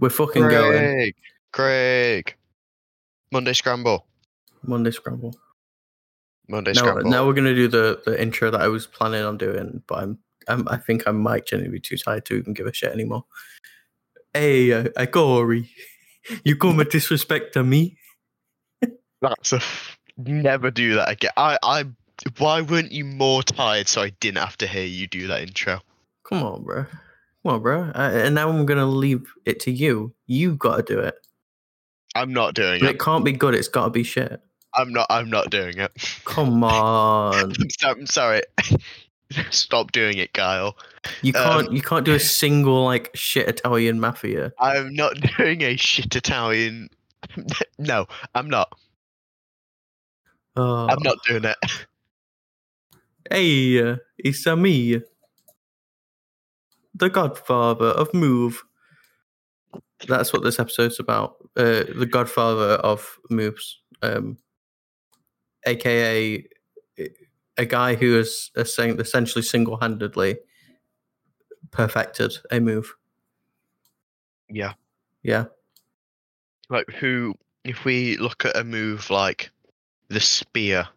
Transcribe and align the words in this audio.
We're 0.00 0.10
fucking 0.10 0.48
going. 0.48 0.72
Craig, 0.72 1.14
Craig. 1.52 2.36
Monday 3.30 3.52
Scramble. 3.52 4.06
Monday 4.62 4.90
Scramble. 4.90 5.34
Monday 6.48 6.72
Now, 6.72 6.80
Scramble. 6.80 7.10
now 7.10 7.26
we're 7.26 7.34
gonna 7.34 7.54
do 7.54 7.68
the, 7.68 8.00
the 8.04 8.20
intro 8.20 8.50
that 8.50 8.60
I 8.60 8.68
was 8.68 8.86
planning 8.86 9.22
on 9.22 9.36
doing, 9.36 9.82
but 9.86 9.98
I'm, 10.02 10.18
I'm 10.48 10.68
I 10.68 10.78
think 10.78 11.06
I 11.06 11.12
might 11.12 11.46
genuinely 11.46 11.78
be 11.78 11.80
too 11.80 11.96
tired 11.96 12.24
to 12.26 12.34
even 12.34 12.54
give 12.54 12.66
a 12.66 12.72
shit 12.72 12.92
anymore. 12.92 13.24
Hey, 14.34 14.72
uh, 14.72 14.88
uh, 14.96 15.06
you 16.44 16.56
come 16.56 16.80
and 16.80 16.90
disrespect 16.90 17.52
to 17.54 17.62
me? 17.62 17.96
That's 19.20 19.52
a 19.52 19.56
f- 19.56 19.98
never 20.16 20.70
do 20.70 20.94
that 20.94 21.10
again. 21.10 21.32
I, 21.36 21.58
I. 21.62 21.84
Why 22.36 22.60
weren't 22.60 22.92
you 22.92 23.06
more 23.06 23.42
tired 23.42 23.88
so 23.88 24.02
I 24.02 24.10
didn't 24.20 24.38
have 24.38 24.58
to 24.58 24.66
hear 24.66 24.84
you 24.84 25.06
do 25.06 25.26
that 25.28 25.40
intro? 25.40 25.80
Come 26.24 26.42
on, 26.42 26.64
bro. 26.64 26.84
On, 27.44 27.62
bro. 27.62 27.84
Uh, 27.94 28.10
and 28.14 28.34
now 28.34 28.48
I'm 28.50 28.66
gonna 28.66 28.86
leave 28.86 29.32
it 29.46 29.60
to 29.60 29.70
you. 29.70 30.12
You 30.26 30.56
got 30.56 30.76
to 30.86 30.94
do 30.94 31.00
it. 31.00 31.14
I'm 32.14 32.32
not 32.32 32.54
doing 32.54 32.84
it. 32.84 32.90
it 32.90 32.98
can't 32.98 33.24
be 33.24 33.32
good. 33.32 33.54
It's 33.54 33.68
got 33.68 33.84
to 33.84 33.90
be 33.90 34.02
shit. 34.02 34.40
I'm 34.74 34.92
not. 34.92 35.06
I'm 35.10 35.30
not 35.30 35.50
doing 35.50 35.78
it. 35.78 35.90
Come 36.24 36.62
on. 36.64 37.34
I'm, 37.34 37.70
so- 37.70 37.88
I'm 37.88 38.06
sorry. 38.06 38.42
Stop 39.50 39.92
doing 39.92 40.18
it, 40.18 40.32
Kyle. 40.32 40.76
You 41.22 41.32
can't. 41.32 41.68
Um, 41.68 41.74
you 41.74 41.80
can't 41.82 42.04
do 42.04 42.12
a 42.14 42.18
single 42.20 42.84
like 42.84 43.10
shit 43.14 43.48
Italian 43.48 44.00
mafia. 44.00 44.52
I'm 44.58 44.92
not 44.94 45.14
doing 45.38 45.62
a 45.62 45.76
shit 45.76 46.14
Italian. 46.16 46.90
no, 47.78 48.06
I'm 48.34 48.50
not. 48.50 48.72
Oh. 50.56 50.88
I'm 50.88 51.02
not 51.02 51.16
doing 51.26 51.44
it. 51.44 51.56
Hey, 53.30 53.80
uh, 53.80 53.96
it's 54.18 54.44
a 54.46 54.56
me, 54.56 55.00
the 57.00 57.10
Godfather 57.10 57.86
of 57.86 58.14
Move. 58.14 58.62
That's 60.06 60.32
what 60.32 60.42
this 60.42 60.60
episode's 60.60 61.00
about. 61.00 61.36
Uh, 61.56 61.84
the 61.94 62.08
Godfather 62.10 62.74
of 62.74 63.18
Moves, 63.30 63.80
um, 64.02 64.38
aka 65.66 66.44
a 67.58 67.66
guy 67.66 67.94
who 67.94 68.14
has 68.14 68.50
essentially 68.56 69.42
single-handedly 69.42 70.38
perfected 71.70 72.32
a 72.50 72.60
move. 72.60 72.94
Yeah. 74.48 74.72
Yeah, 75.22 75.44
Like 76.70 76.88
who? 76.88 77.34
If 77.64 77.84
we 77.84 78.16
look 78.16 78.46
at 78.46 78.56
a 78.56 78.64
move 78.64 79.10
like 79.10 79.50
the 80.08 80.20
spear, 80.20 80.88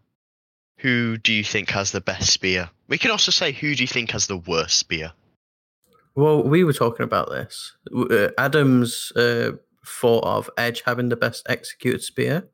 who 0.77 1.17
do 1.17 1.33
you 1.33 1.43
think 1.43 1.69
has 1.71 1.91
the 1.91 1.99
best 1.99 2.31
spear? 2.31 2.69
We 2.87 2.97
can 2.97 3.11
also 3.11 3.31
say 3.31 3.51
who 3.51 3.75
do 3.75 3.83
you 3.83 3.87
think 3.87 4.11
has 4.11 4.27
the 4.27 4.37
worst 4.37 4.77
spear? 4.77 5.11
Well, 6.15 6.43
we 6.43 6.63
were 6.63 6.73
talking 6.73 7.03
about 7.03 7.29
this. 7.29 7.75
Uh, 7.95 8.29
Adam's 8.37 9.11
uh, 9.15 9.53
thought 9.85 10.23
of 10.23 10.49
Edge 10.57 10.83
having 10.85 11.09
the 11.09 11.15
best 11.15 11.45
executed 11.49 12.03
spear 12.03 12.47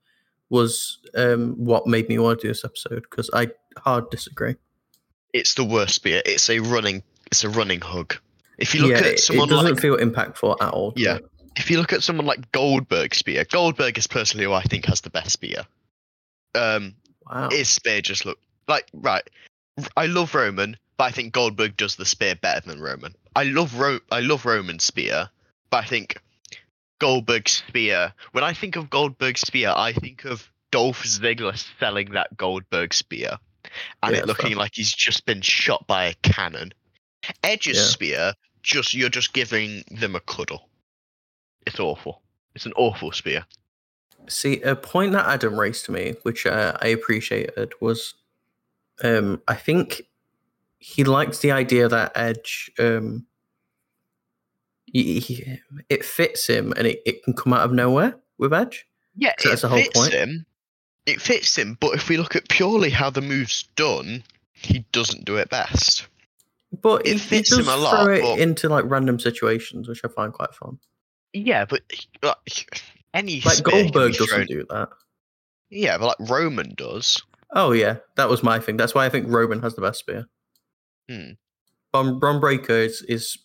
was 0.50 1.00
um, 1.16 1.54
what 1.58 1.86
made 1.86 2.08
me 2.10 2.18
want 2.18 2.40
to 2.40 2.48
do 2.48 2.50
this 2.50 2.66
episode 2.66 3.04
because 3.10 3.30
I 3.34 3.50
hard 3.78 4.10
disagree. 4.10 4.56
It's 5.34 5.54
the 5.54 5.64
worst 5.64 5.96
spear. 5.96 6.22
It's 6.26 6.50
a 6.50 6.60
running. 6.60 7.04
It's 7.28 7.44
a 7.44 7.50
running 7.50 7.82
hug. 7.82 8.16
If 8.58 8.74
you 8.74 8.82
look 8.82 8.92
yeah, 8.92 8.98
at 8.98 9.06
it, 9.06 9.14
it 9.14 9.20
someone 9.20 9.48
doesn't 9.48 9.74
like 9.76 9.82
feel 9.82 9.98
impactful 9.98 10.56
at 10.62 10.74
all. 10.74 10.94
Yeah. 10.96 11.20
if 11.56 11.70
you 11.70 11.78
look 11.78 11.94
at 11.94 12.02
someone 12.02 12.26
like 12.26 12.52
Goldberg 12.52 13.14
spear, 13.14 13.46
Goldberg 13.46 13.98
is 13.98 14.08
personally 14.08 14.46
who 14.46 14.54
I 14.54 14.64
think 14.64 14.86
has 14.86 15.02
the 15.02 15.10
best 15.10 15.32
spear. 15.32 15.66
Um, 16.56 16.96
Wow. 17.30 17.50
his 17.52 17.70
spear 17.70 18.02
just 18.02 18.26
look 18.26 18.40
like 18.68 18.88
right. 18.94 19.22
I 19.96 20.08
love 20.08 20.34
Roman, 20.34 20.76
but 20.98 21.04
I 21.06 21.12
think 21.12 21.32
Goldberg 21.32 21.78
does 21.78 21.96
the 21.96 22.06
spear 22.06 22.36
better 22.36 22.68
than 22.68 22.82
Roman. 22.82 23.14
I 23.36 23.44
love 23.44 23.76
Ro- 23.80 24.00
I 24.12 24.20
love 24.22 24.46
Roman's 24.46 24.84
spear, 24.84 25.30
but 25.70 25.84
I 25.84 25.88
think 25.88 26.22
Goldberg's 27.00 27.52
spear. 27.68 28.14
When 28.32 28.44
I 28.44 28.54
think 28.54 28.76
of 28.76 28.90
Goldberg's 28.90 29.42
spear, 29.42 29.74
I 29.76 29.94
think 29.94 30.26
of 30.26 30.50
Dolph 30.72 31.04
Ziggler 31.04 31.62
selling 31.80 32.12
that 32.12 32.36
Goldberg 32.38 32.94
spear, 32.94 33.38
and 34.04 34.14
Yeah, 34.16 34.22
it 34.22 34.28
looking 34.28 34.50
fair. 34.52 34.58
like 34.58 34.76
he's 34.76 34.94
just 34.94 35.26
been 35.26 35.42
shot 35.42 35.88
by 35.88 36.06
a 36.06 36.14
cannon. 36.16 36.74
Edge's 37.44 37.78
Yeah. 37.78 37.84
spear, 37.86 38.34
just 38.64 38.94
you're 38.94 39.10
just 39.10 39.34
giving 39.34 39.84
them 39.92 40.16
a 40.16 40.20
cuddle. 40.20 40.70
It's 41.66 41.80
awful. 41.80 42.22
It's 42.56 42.66
an 42.66 42.74
awful 42.76 43.12
spear. 43.12 43.46
See, 44.28 44.62
a 44.62 44.76
point 44.76 45.12
that 45.14 45.28
Adam 45.28 45.60
raised 45.60 45.86
to 45.86 45.92
me, 45.92 46.16
which 46.24 46.46
uh, 46.46 46.78
I 46.82 46.88
appreciated, 46.88 47.74
was 47.80 48.16
um, 49.04 49.42
I 49.48 49.56
think 49.56 50.02
he 50.80 51.04
likes 51.04 51.40
the 51.40 51.52
idea 51.52 51.88
that 51.88 52.12
Edge, 52.16 52.72
um, 52.80 53.26
he, 54.86 55.20
he- 55.20 55.60
it 55.90 56.04
fits 56.06 56.48
him 56.48 56.74
and 56.78 56.88
it, 56.88 57.02
it 57.06 57.24
can 57.24 57.34
come 57.34 57.54
out 57.54 57.62
of 57.66 57.72
nowhere 57.74 58.16
with 58.38 58.54
Edge. 58.54 58.86
Yeah, 59.16 59.34
So 59.40 59.50
it 59.50 59.52
that's 59.52 59.62
the 59.64 59.68
whole 59.70 59.78
fits 59.80 60.00
point? 60.00 60.14
him. 60.14 60.46
It 61.06 61.22
fits 61.22 61.58
him, 61.58 61.78
but 61.80 61.96
if 61.96 62.08
we 62.10 62.18
look 62.18 62.36
at 62.36 62.48
purely 62.50 62.90
how 62.90 63.10
the 63.10 63.22
move's 63.22 63.64
done, 63.76 64.24
he 64.54 64.86
doesn't 64.92 65.26
do 65.26 65.38
it 65.38 65.50
best. 65.50 66.08
But 66.82 67.06
It 67.08 67.14
he 67.14 67.18
fits 67.18 67.52
him 67.58 67.68
a 67.68 67.76
lot, 67.76 68.04
throw 68.06 68.14
it 68.14 68.22
but- 68.22 68.40
into 68.40 68.70
like 68.70 68.86
random 68.88 69.20
situations, 69.20 69.88
which 69.88 70.02
I 70.04 70.08
find 70.08 70.32
quite 70.34 70.54
fun. 70.54 70.78
Yeah, 71.34 71.66
but 71.66 71.82
like 72.24 72.82
any 73.14 73.42
Like 73.42 73.62
Goldberg 73.64 74.14
doesn't 74.14 74.48
do 74.48 74.66
that. 74.70 74.90
Yeah, 75.70 75.98
but 76.00 76.18
like 76.20 76.30
Roman 76.30 76.74
does. 76.76 77.22
Oh 77.54 77.72
yeah, 77.72 77.98
that 78.16 78.30
was 78.30 78.42
my 78.44 78.60
thing. 78.60 78.78
That's 78.78 78.96
why 78.96 79.06
I 79.06 79.10
think 79.10 79.28
Roman 79.30 79.62
has 79.62 79.76
the 79.76 79.82
best 79.82 80.00
spear. 80.00 80.28
Hmm. 81.10 81.32
Bron, 81.92 82.20
Bron 82.20 82.40
Breakker 82.40 82.72
is, 82.72 83.04
is 83.10 83.38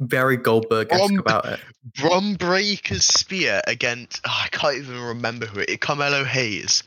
very 0.00 0.36
Goldberg 0.36 0.92
esque 0.92 1.18
about 1.18 1.46
it. 1.46 1.60
Bron 1.98 2.34
Breakker's 2.34 3.04
spear 3.04 3.62
against 3.66 4.20
oh, 4.26 4.42
I 4.44 4.48
can't 4.48 4.76
even 4.76 5.00
remember 5.00 5.46
who 5.46 5.60
it. 5.60 5.80
Carmelo 5.80 6.24
Hayes. 6.24 6.82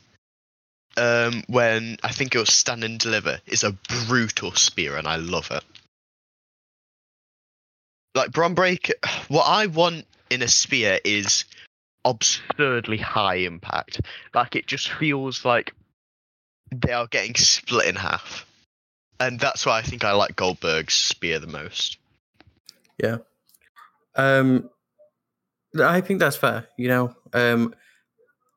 Um, 0.96 1.42
when 1.46 1.96
I 2.02 2.12
think 2.12 2.34
it 2.34 2.38
was 2.38 2.52
Stand 2.52 2.84
and 2.84 2.98
Deliver, 2.98 3.40
is 3.46 3.64
a 3.64 3.72
brutal 4.06 4.52
spear, 4.52 4.96
and 4.96 5.08
I 5.08 5.16
love 5.16 5.50
it. 5.50 5.64
Like 8.14 8.30
Bron 8.30 8.54
Breakker, 8.54 8.94
what 9.28 9.44
I 9.44 9.66
want 9.66 10.06
in 10.30 10.42
a 10.42 10.48
spear 10.48 11.00
is 11.02 11.46
absurdly 12.04 12.98
high 12.98 13.36
impact. 13.36 14.02
Like 14.34 14.54
it 14.54 14.66
just 14.66 14.90
feels 14.92 15.44
like 15.46 15.72
they 16.70 16.92
are 16.92 17.06
getting 17.06 17.34
split 17.36 17.86
in 17.86 17.96
half, 17.96 18.46
and 19.26 19.40
that's 19.40 19.64
why 19.66 19.78
I 19.78 19.82
think 19.82 20.04
I 20.04 20.12
like 20.12 20.36
Goldberg's 20.36 20.94
spear 20.94 21.38
the 21.38 21.46
most. 21.46 21.98
Yeah, 23.02 23.18
um, 24.16 24.68
I 25.80 26.00
think 26.00 26.20
that's 26.20 26.36
fair. 26.36 26.66
You 26.76 26.88
know, 26.88 27.16
um, 27.32 27.74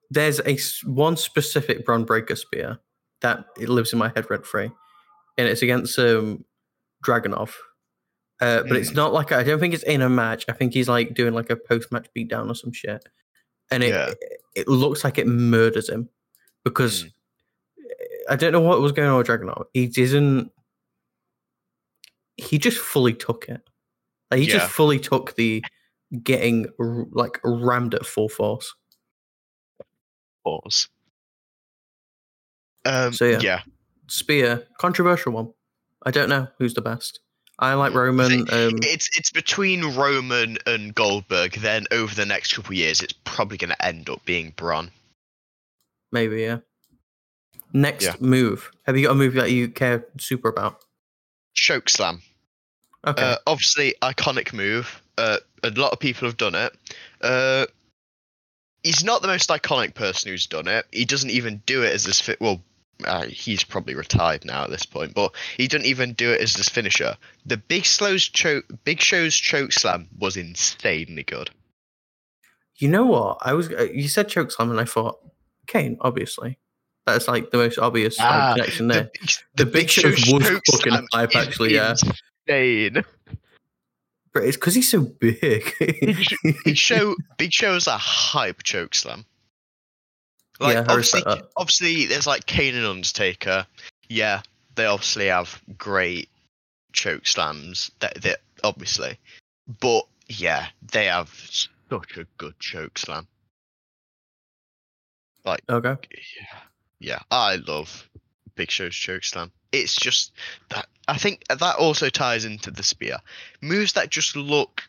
there's 0.09 0.39
a 0.45 0.57
one 0.89 1.17
specific 1.17 1.85
Bron 1.85 2.03
Breakker 2.03 2.35
spear 2.35 2.79
that 3.21 3.45
it 3.59 3.69
lives 3.69 3.93
in 3.93 3.99
my 3.99 4.11
head 4.13 4.29
rent 4.29 4.45
free, 4.45 4.71
and 5.37 5.47
it's 5.47 5.61
against 5.61 5.97
um 5.99 6.43
Dragunov. 7.05 7.51
Uh, 8.41 8.63
but 8.63 8.75
it's 8.75 8.91
not 8.93 9.13
like 9.13 9.31
I 9.31 9.43
don't 9.43 9.59
think 9.59 9.73
it's 9.73 9.83
in 9.83 10.01
a 10.01 10.09
match. 10.09 10.43
I 10.49 10.51
think 10.51 10.73
he's 10.73 10.89
like 10.89 11.13
doing 11.13 11.33
like 11.33 11.49
a 11.49 11.55
post 11.55 11.91
match 11.91 12.07
beatdown 12.15 12.51
or 12.51 12.55
some 12.55 12.73
shit, 12.73 13.07
and 13.71 13.81
it 13.81 13.89
Yeah. 13.93 14.13
it 14.55 14.67
looks 14.67 15.03
like 15.05 15.17
it 15.17 15.25
murders 15.27 15.89
him 15.89 16.09
because 16.65 17.05
I 18.29 18.35
don't 18.35 18.51
know 18.51 18.59
what 18.59 18.81
was 18.81 18.91
going 18.91 19.07
on 19.07 19.17
with 19.17 19.27
Dragunov. 19.27 19.65
He 19.73 19.87
didn't. 19.87 20.51
He 22.37 22.57
just 22.57 22.77
fully 22.77 23.13
took 23.13 23.45
it. 23.47 23.61
Like, 24.31 24.41
he 24.41 24.47
Yeah. 24.47 24.59
just 24.59 24.71
fully 24.71 24.99
took 24.99 25.35
the 25.35 25.63
getting 26.23 26.67
like 26.77 27.39
rammed 27.43 27.93
at 27.95 28.05
full 28.05 28.29
force. 28.29 28.73
Force. 30.43 30.87
Um, 32.85 33.13
So, 33.13 33.25
yeah. 33.25 33.39
yeah. 33.41 33.61
Spear, 34.07 34.67
controversial 34.79 35.31
one. 35.31 35.51
I 36.05 36.11
don't 36.11 36.29
know 36.29 36.47
who's 36.59 36.75
the 36.75 36.81
best. 36.81 37.19
I 37.57 37.73
like 37.73 37.93
Roman. 37.93 38.41
Um, 38.51 38.73
it's 38.83 39.09
it's 39.17 39.31
between 39.31 39.95
Roman 39.95 40.57
and 40.67 40.93
Goldberg. 40.93 41.53
Then 41.53 41.87
over 41.89 42.13
the 42.13 42.25
next 42.25 42.53
couple 42.53 42.71
of 42.73 42.75
years, 42.77 43.01
it's 43.01 43.13
probably 43.23 43.57
going 43.57 43.69
to 43.71 43.85
end 43.85 44.09
up 44.09 44.23
being 44.25 44.51
Bron. 44.57 44.91
maybe 46.11 46.41
yeah. 46.43 46.59
Next 47.73 48.03
Yeah. 48.05 48.15
move. 48.19 48.71
Have 48.85 48.95
you 48.97 49.05
got 49.07 49.13
a 49.13 49.15
move 49.15 49.33
that 49.33 49.51
you 49.51 49.67
care 49.69 50.05
super 50.19 50.49
about? 50.49 50.84
Choke 51.55 51.89
slam. 51.89 52.21
Okay. 53.07 53.21
Uh, 53.23 53.35
obviously, 53.47 53.95
iconic 54.01 54.53
move. 54.53 55.01
Uh, 55.17 55.37
a 55.63 55.69
lot 55.71 55.91
of 55.93 55.99
people 55.99 56.27
have 56.27 56.37
done 56.37 56.55
it. 56.55 56.75
Uh, 57.21 57.65
he's 58.83 59.03
not 59.03 59.21
the 59.21 59.27
most 59.27 59.49
iconic 59.49 59.93
person 59.95 60.29
who's 60.31 60.45
done 60.47 60.67
it. 60.67 60.85
He 60.91 61.05
doesn't 61.05 61.29
even 61.31 61.61
do 61.65 61.83
it 61.83 61.93
as 61.93 62.03
his 62.05 62.19
fit. 62.21 62.39
Well, 62.41 62.61
uh, 63.05 63.25
he's 63.25 63.63
probably 63.63 63.93
retired 63.95 64.45
now 64.45 64.63
at 64.63 64.69
this 64.69 64.85
point, 64.85 65.13
but 65.13 65.33
he 65.57 65.67
didn't 65.67 65.85
even 65.87 66.13
do 66.13 66.31
it 66.31 66.41
as 66.41 66.55
his 66.55 66.69
finisher. 66.69 67.15
The 67.45 67.57
Big 67.57 67.85
Slow's 67.85 68.23
choke, 68.23 68.65
Big 68.83 69.01
Show's 69.01 69.35
choke 69.35 69.71
slam 69.71 70.07
was 70.17 70.37
insanely 70.37 71.23
good. 71.23 71.49
you 72.77 72.87
know 72.89 73.05
what? 73.05 73.37
I 73.41 73.53
was. 73.53 73.69
uh, 73.71 73.83
You 73.93 74.07
said 74.07 74.29
choke 74.29 74.51
slam, 74.51 74.71
and 74.71 74.79
I 74.79 74.85
thought 74.85 75.19
Kane. 75.67 75.97
Obviously, 76.01 76.57
that's 77.05 77.27
like 77.27 77.51
the 77.51 77.57
most 77.57 77.77
obvious 77.77 78.17
like, 78.17 78.27
Ah, 78.27 78.53
connection 78.55 78.87
there. 78.87 79.09
The, 79.21 79.37
The 79.55 79.65
Big 79.65 79.89
Show's 79.89 80.23
was 80.31 80.47
fucking 80.71 81.07
hype, 81.13 81.35
actually, 81.35 81.73
yeah. 81.75 81.95
Insane. 82.47 83.03
but 84.33 84.43
it's 84.43 84.57
because 84.57 84.75
he's 84.75 84.89
so 84.89 85.01
big. 85.01 85.73
Big 85.79 86.77
Show, 86.77 87.15
Big 87.37 87.53
Show's 87.53 87.87
a 87.87 87.97
hype 87.97 88.63
choke 88.63 88.95
slam. 88.95 89.25
Like 90.59 90.75
Yeah, 90.75 90.85
obviously, 90.87 91.23
obviously, 91.57 92.05
there's 92.05 92.27
like 92.27 92.45
Kane 92.45 92.75
and 92.75 92.85
Undertaker. 92.85 93.65
Yeah, 94.09 94.41
they 94.75 94.85
obviously 94.85 95.27
have 95.27 95.61
great 95.77 96.29
choke 96.93 97.27
slams. 97.27 97.91
That 97.99 98.21
that 98.21 98.39
obviously, 98.63 99.17
but 99.81 100.05
yeah, 100.27 100.67
they 100.91 101.05
have 101.05 101.29
such 101.89 102.17
a 102.17 102.25
good 102.37 102.57
choke 102.59 102.97
slam. 102.97 103.27
Like 105.43 105.61
okay. 105.69 105.95
yeah, 106.11 106.59
yeah, 106.99 107.19
I 107.29 107.55
love 107.55 108.09
Big 108.55 108.71
Show's 108.71 108.95
choke 108.95 109.23
slam. 109.23 109.51
It's 109.71 109.95
just 109.95 110.31
that 110.69 110.87
I 111.07 111.17
think 111.17 111.43
that 111.47 111.75
also 111.77 112.09
ties 112.09 112.45
into 112.45 112.71
the 112.71 112.83
spear 112.83 113.17
moves 113.61 113.93
that 113.93 114.09
just 114.09 114.35
look 114.35 114.83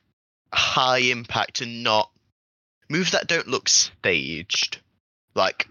high 0.52 0.98
impact 0.98 1.60
and 1.60 1.82
not 1.82 2.10
moves 2.88 3.10
that 3.12 3.26
don't 3.26 3.48
look 3.48 3.68
staged. 3.68 4.80
Like 5.34 5.68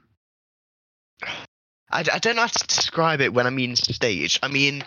I, 1.90 2.00
I 2.00 2.20
don't 2.20 2.36
know 2.36 2.42
how 2.42 2.48
to 2.48 2.68
describe 2.68 3.22
it 3.22 3.34
when 3.34 3.48
I 3.48 3.52
mean 3.52 3.76
staged. 3.76 4.40
I 4.44 4.50
mean 4.50 4.84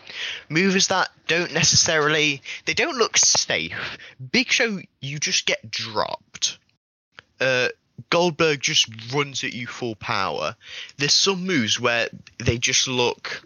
moves 0.49 0.89
that 0.89 1.11
don't 1.27 1.53
necessarily 1.53 2.43
they 2.67 2.75
don't 2.75 2.99
look 2.99 3.17
safe. 3.17 3.99
Big 4.31 4.51
Show 4.51 4.81
you 5.01 5.19
just 5.19 5.47
get 5.47 5.71
dropped. 5.71 6.59
Uh 7.41 7.69
Goldberg 8.11 8.61
just 8.61 8.89
runs 9.13 9.45
at 9.45 9.53
you 9.53 9.67
full 9.67 9.95
power. 9.97 10.57
There's 10.97 11.13
some 11.13 11.47
moves 11.47 11.79
where 11.79 12.09
they 12.39 12.59
just 12.59 12.89
look 12.89 13.43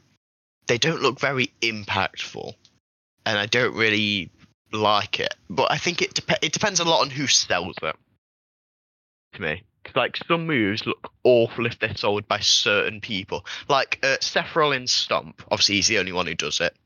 they 0.66 0.78
don't 0.78 1.02
look 1.02 1.18
very 1.18 1.52
impactful, 1.60 2.54
and 3.26 3.38
I 3.38 3.46
don't 3.46 3.74
really 3.74 4.30
like 4.72 5.20
it. 5.20 5.34
But 5.50 5.70
I 5.70 5.78
think 5.78 6.02
it 6.02 6.14
dep- 6.14 6.42
it 6.42 6.52
depends 6.52 6.80
a 6.80 6.84
lot 6.84 7.00
on 7.02 7.10
who 7.10 7.26
sells 7.26 7.76
it. 7.82 7.96
To 9.34 9.42
me, 9.42 9.62
'Cause, 9.84 9.96
like 9.96 10.16
some 10.28 10.46
moves 10.46 10.86
look 10.86 11.12
awful 11.24 11.66
if 11.66 11.78
they're 11.78 11.96
sold 11.96 12.28
by 12.28 12.38
certain 12.40 13.00
people. 13.00 13.44
Like 13.68 13.98
uh, 14.02 14.18
Seth 14.20 14.54
Rollins' 14.54 14.92
stomp. 14.92 15.42
Obviously, 15.50 15.76
he's 15.76 15.88
the 15.88 15.98
only 15.98 16.12
one 16.12 16.26
who 16.26 16.34
does 16.34 16.60
it. 16.60 16.76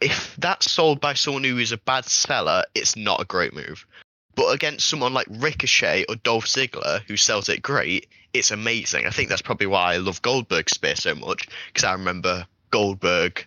If 0.00 0.34
that's 0.36 0.70
sold 0.70 1.00
by 1.00 1.14
someone 1.14 1.44
who 1.44 1.58
is 1.58 1.72
a 1.72 1.78
bad 1.78 2.04
seller, 2.04 2.64
it's 2.74 2.96
not 2.96 3.20
a 3.20 3.24
great 3.24 3.52
move. 3.54 3.86
But 4.34 4.52
against 4.52 4.88
someone 4.88 5.12
like 5.12 5.26
Ricochet 5.30 6.04
or 6.08 6.16
Dolph 6.16 6.46
Ziggler, 6.46 7.02
who 7.06 7.16
sells 7.16 7.48
it 7.48 7.62
great, 7.62 8.08
it's 8.32 8.50
amazing. 8.50 9.06
I 9.06 9.10
think 9.10 9.28
that's 9.28 9.42
probably 9.42 9.66
why 9.66 9.94
I 9.94 9.96
love 9.98 10.22
Goldberg's 10.22 10.72
spear 10.72 10.96
so 10.96 11.14
much, 11.14 11.46
because 11.68 11.84
I 11.84 11.92
remember 11.92 12.46
Goldberg, 12.70 13.46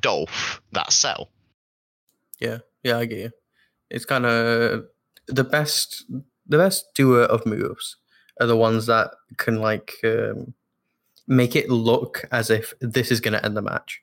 Dolph, 0.00 0.60
that 0.72 0.92
sell. 0.92 1.28
Yeah, 2.40 2.58
yeah, 2.82 2.98
I 2.98 3.04
get 3.06 3.18
you. 3.18 3.30
It's 3.90 4.04
kind 4.04 4.26
of 4.26 4.84
the 5.26 5.44
best. 5.44 6.04
The 6.46 6.58
best 6.58 6.86
doer 6.94 7.22
of 7.22 7.46
moves 7.46 7.96
are 8.40 8.46
the 8.46 8.56
ones 8.56 8.86
that 8.86 9.12
can 9.36 9.60
like 9.60 9.92
um, 10.04 10.54
make 11.28 11.54
it 11.54 11.70
look 11.70 12.24
as 12.32 12.50
if 12.50 12.74
this 12.80 13.10
is 13.12 13.20
going 13.20 13.34
to 13.34 13.44
end 13.44 13.56
the 13.56 13.62
match, 13.62 14.02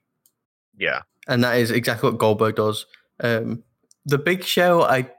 Yeah. 0.78 1.02
and 1.28 1.44
that 1.44 1.58
is 1.58 1.70
exactly 1.72 2.10
what 2.10 2.20
Goldberg 2.20 2.56
does. 2.56 2.86
Um, 3.20 3.64
the 4.06 4.18
Big 4.18 4.44
Show, 4.44 4.84
I, 4.84 5.12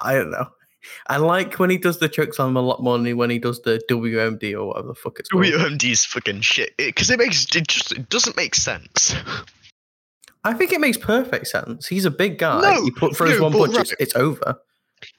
I 0.00 0.14
don't 0.14 0.30
know. 0.30 0.46
I 1.08 1.18
like 1.18 1.58
when 1.58 1.68
he 1.70 1.76
does 1.76 1.98
the 1.98 2.08
choke 2.08 2.32
slam 2.34 2.56
a 2.56 2.60
lot 2.62 2.82
more 2.82 2.98
than 2.98 3.16
when 3.16 3.28
he 3.30 3.38
does 3.38 3.60
the 3.62 3.82
WMD 3.90 4.54
or 4.54 4.68
whatever 4.68 4.88
the 4.88 4.94
fuck 4.94 5.18
it's 5.18 5.28
called. 5.28 5.44
WMD's 5.44 6.04
fucking 6.06 6.40
shit 6.40 6.74
because 6.78 7.10
it 7.10 7.18
makes 7.18 7.44
it 7.54 7.68
just 7.68 7.92
it 7.92 8.08
doesn't 8.08 8.36
make 8.36 8.54
sense. 8.54 9.14
I 10.42 10.54
think 10.54 10.72
it 10.72 10.80
makes 10.80 10.96
perfect 10.96 11.48
sense. 11.48 11.86
He's 11.86 12.06
a 12.06 12.10
big 12.10 12.38
guy. 12.38 12.62
No, 12.62 12.82
he 12.82 12.90
put 12.90 13.14
throws 13.14 13.38
no, 13.38 13.48
one 13.48 13.52
punch, 13.52 13.76
it's, 13.78 13.90
right. 13.90 13.96
it's 14.00 14.16
over. 14.16 14.58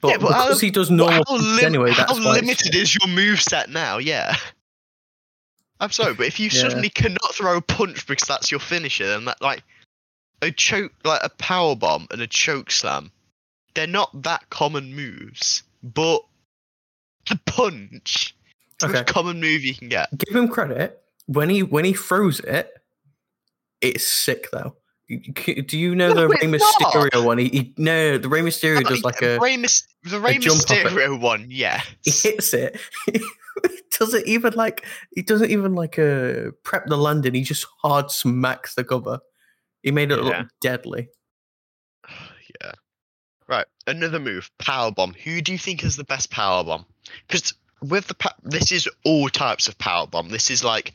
But, 0.00 0.08
Yeah, 0.08 0.16
but 0.18 0.32
how- 0.32 0.46
because 0.46 0.60
he 0.60 0.70
does 0.70 0.90
normal 0.90 1.24
how 1.28 1.58
anyway, 1.64 1.92
how 1.92 2.06
that's 2.06 2.18
why 2.18 2.32
limited 2.34 2.74
is 2.74 2.96
your 2.96 3.08
move 3.08 3.40
set 3.40 3.70
now? 3.70 3.98
Yeah. 3.98 4.34
I'm 5.78 5.90
sorry, 5.90 6.14
but 6.14 6.26
if 6.26 6.40
you 6.40 6.46
Yeah. 6.52 6.60
suddenly 6.62 6.88
cannot 6.88 7.34
throw 7.34 7.56
a 7.56 7.60
punch 7.62 8.06
because 8.06 8.26
that's 8.26 8.50
your 8.50 8.60
finisher, 8.60 9.06
then 9.06 9.24
that 9.26 9.40
like 9.40 9.62
a 10.40 10.50
choke, 10.50 10.92
like 11.04 11.20
a 11.22 11.28
power 11.28 11.76
bomb 11.76 12.08
and 12.10 12.20
a 12.20 12.26
choke 12.26 12.70
slam, 12.72 13.12
they're 13.74 13.86
not 13.86 14.22
that 14.22 14.48
common 14.50 14.94
moves. 14.94 15.62
But 15.82 16.22
a 17.30 17.36
punch, 17.46 18.34
it's 18.72 18.76
the 18.80 18.86
Okay. 18.86 18.92
most 18.98 19.06
common 19.06 19.40
move 19.40 19.62
you 19.64 19.74
can 19.74 19.88
get. 19.88 20.08
give 20.18 20.34
him 20.36 20.48
credit 20.48 21.00
when 21.26 21.48
he 21.48 21.62
when 21.62 21.84
he 21.84 21.92
throws 21.92 22.40
it. 22.40 22.72
It's 23.80 24.06
sick 24.06 24.48
though. 24.52 24.76
You- 25.08 25.20
you- 25.46 25.62
Do 25.62 25.78
you 25.78 25.94
know 25.94 26.08
No, 26.12 26.14
the 26.22 26.28
Rey 26.28 26.36
it's 26.42 26.80
not. 26.80 26.92
Mysterio 26.92 27.24
one? 27.24 27.38
He, 27.38 27.48
he 27.48 27.74
no, 27.76 28.16
the 28.18 28.28
Rey 28.28 28.40
Mysterio 28.40 28.82
does 28.84 29.02
like 29.02 29.20
a 29.22 29.38
Rey 29.40 29.56
Mys- 29.56 29.86
the 30.04 30.20
Rey 30.20 30.38
jump 30.38 30.60
off 30.60 30.70
it. 30.70 30.86
Mysterio 30.86 31.20
one, 31.20 31.46
yeah. 31.50 31.82
he 32.04 32.10
hits 32.12 32.54
it. 32.54 32.80
he 33.12 33.20
doesn't 33.98 34.26
even 34.26 34.52
like 34.54 34.86
he 35.14 35.22
doesn't 35.22 35.50
even 35.50 35.74
like 35.74 35.98
uh, 35.98 36.52
prep 36.62 36.86
the 36.86 36.96
landing. 36.96 37.34
He 37.34 37.42
just 37.42 37.66
hard 37.82 38.10
smacks 38.10 38.74
the 38.76 38.84
cover. 38.84 39.18
He 39.82 39.90
made 39.90 40.12
it 40.12 40.18
Yeah. 40.22 40.38
look 40.38 40.48
deadly. 40.60 41.08
Right, 43.52 43.66
another 43.86 44.18
move, 44.18 44.50
power 44.56 44.90
bomb. 44.90 45.12
Who 45.12 45.42
do 45.42 45.52
you 45.52 45.58
think 45.58 45.84
is 45.84 45.96
the 45.96 46.04
best 46.04 46.30
power 46.30 46.64
bomb? 46.64 46.86
Because 47.28 47.52
with 47.82 48.06
the 48.06 48.14
pa- 48.14 48.34
this 48.42 48.72
is 48.72 48.88
all 49.04 49.28
types 49.28 49.68
of 49.68 49.76
power 49.76 50.06
bomb. 50.06 50.30
This 50.30 50.50
is 50.50 50.64
like 50.64 50.94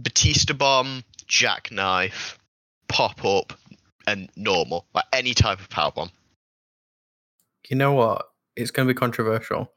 Batista 0.00 0.52
bomb, 0.52 1.04
jackknife, 1.28 2.40
pop 2.88 3.24
up, 3.24 3.52
and 4.08 4.28
normal. 4.34 4.84
Like 4.92 5.04
any 5.12 5.32
type 5.32 5.60
of 5.60 5.70
power 5.70 5.92
bomb. 5.92 6.10
You 7.68 7.76
know 7.76 7.92
what? 7.92 8.30
It's 8.56 8.72
going 8.72 8.88
to 8.88 8.92
be 8.92 8.98
controversial. 8.98 9.70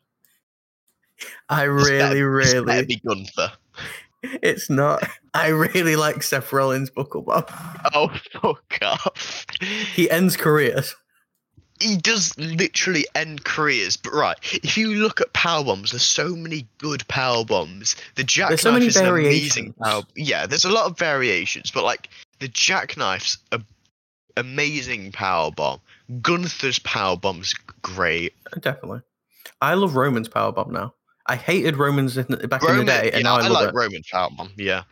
I 1.48 1.66
really, 1.66 1.92
this 1.92 2.54
better 2.54 2.64
really. 2.64 2.86
be 2.86 3.02
Gunther. 3.06 3.52
It's 4.42 4.72
not. 4.72 5.08
I 5.36 5.50
really 5.50 5.96
like 5.96 6.24
Seth 6.24 6.52
Rollins' 6.52 6.90
buckle 6.90 7.22
bomb. 7.22 7.44
Oh 7.94 8.08
fuck 8.32 8.80
off! 8.82 9.46
He 9.94 10.10
ends 10.10 10.36
careers. 10.36 10.96
He 11.80 11.98
does 11.98 12.38
literally 12.38 13.06
end 13.16 13.44
careers. 13.44 13.98
But 13.98 14.14
right, 14.14 14.38
if 14.64 14.78
you 14.78 14.96
look 14.96 15.22
at 15.22 15.34
power 15.34 15.64
bombs, 15.64 15.92
there's 15.92 16.04
so 16.04 16.36
many 16.36 16.68
good 16.78 17.08
power 17.08 17.44
bombs. 17.44 17.96
The 18.16 18.24
jackknife 18.24 18.60
so 18.62 18.76
is 18.76 18.96
an 18.96 19.08
amazing 19.08 19.74
power. 19.74 20.04
Yeah, 20.16 20.46
there's 20.46 20.66
a 20.66 20.72
lot 20.72 20.90
of 20.90 20.98
variations, 20.98 21.72
but 21.72 21.84
like 21.84 22.10
the 22.40 22.48
jackknife's 22.48 23.38
a 23.52 23.62
amazing 24.38 25.12
power 25.12 25.52
bomb. 25.52 25.80
Gunther's 26.22 26.80
power 26.80 27.18
bomb's 27.18 27.54
great. 27.82 28.34
Definitely. 28.60 29.02
I 29.62 29.74
love 29.74 29.96
Roman's 29.96 30.28
power 30.28 30.52
bomb 30.52 30.72
now. 30.72 30.94
I 31.28 31.36
hated 31.36 31.78
Roman's 31.78 32.18
in 32.18 32.26
the, 32.30 32.48
back 32.48 32.62
in 32.64 32.78
the 32.78 32.86
day, 32.86 33.10
and 33.12 33.24
yeah, 33.24 33.24
now 33.24 33.36
I, 33.38 33.40
I 33.40 33.48
love 33.48 33.52
like 33.52 33.70
it. 33.70 33.76
Roman's 33.76 34.08
power 34.12 34.30
bomb. 34.36 34.52
Yeah, 34.58 34.84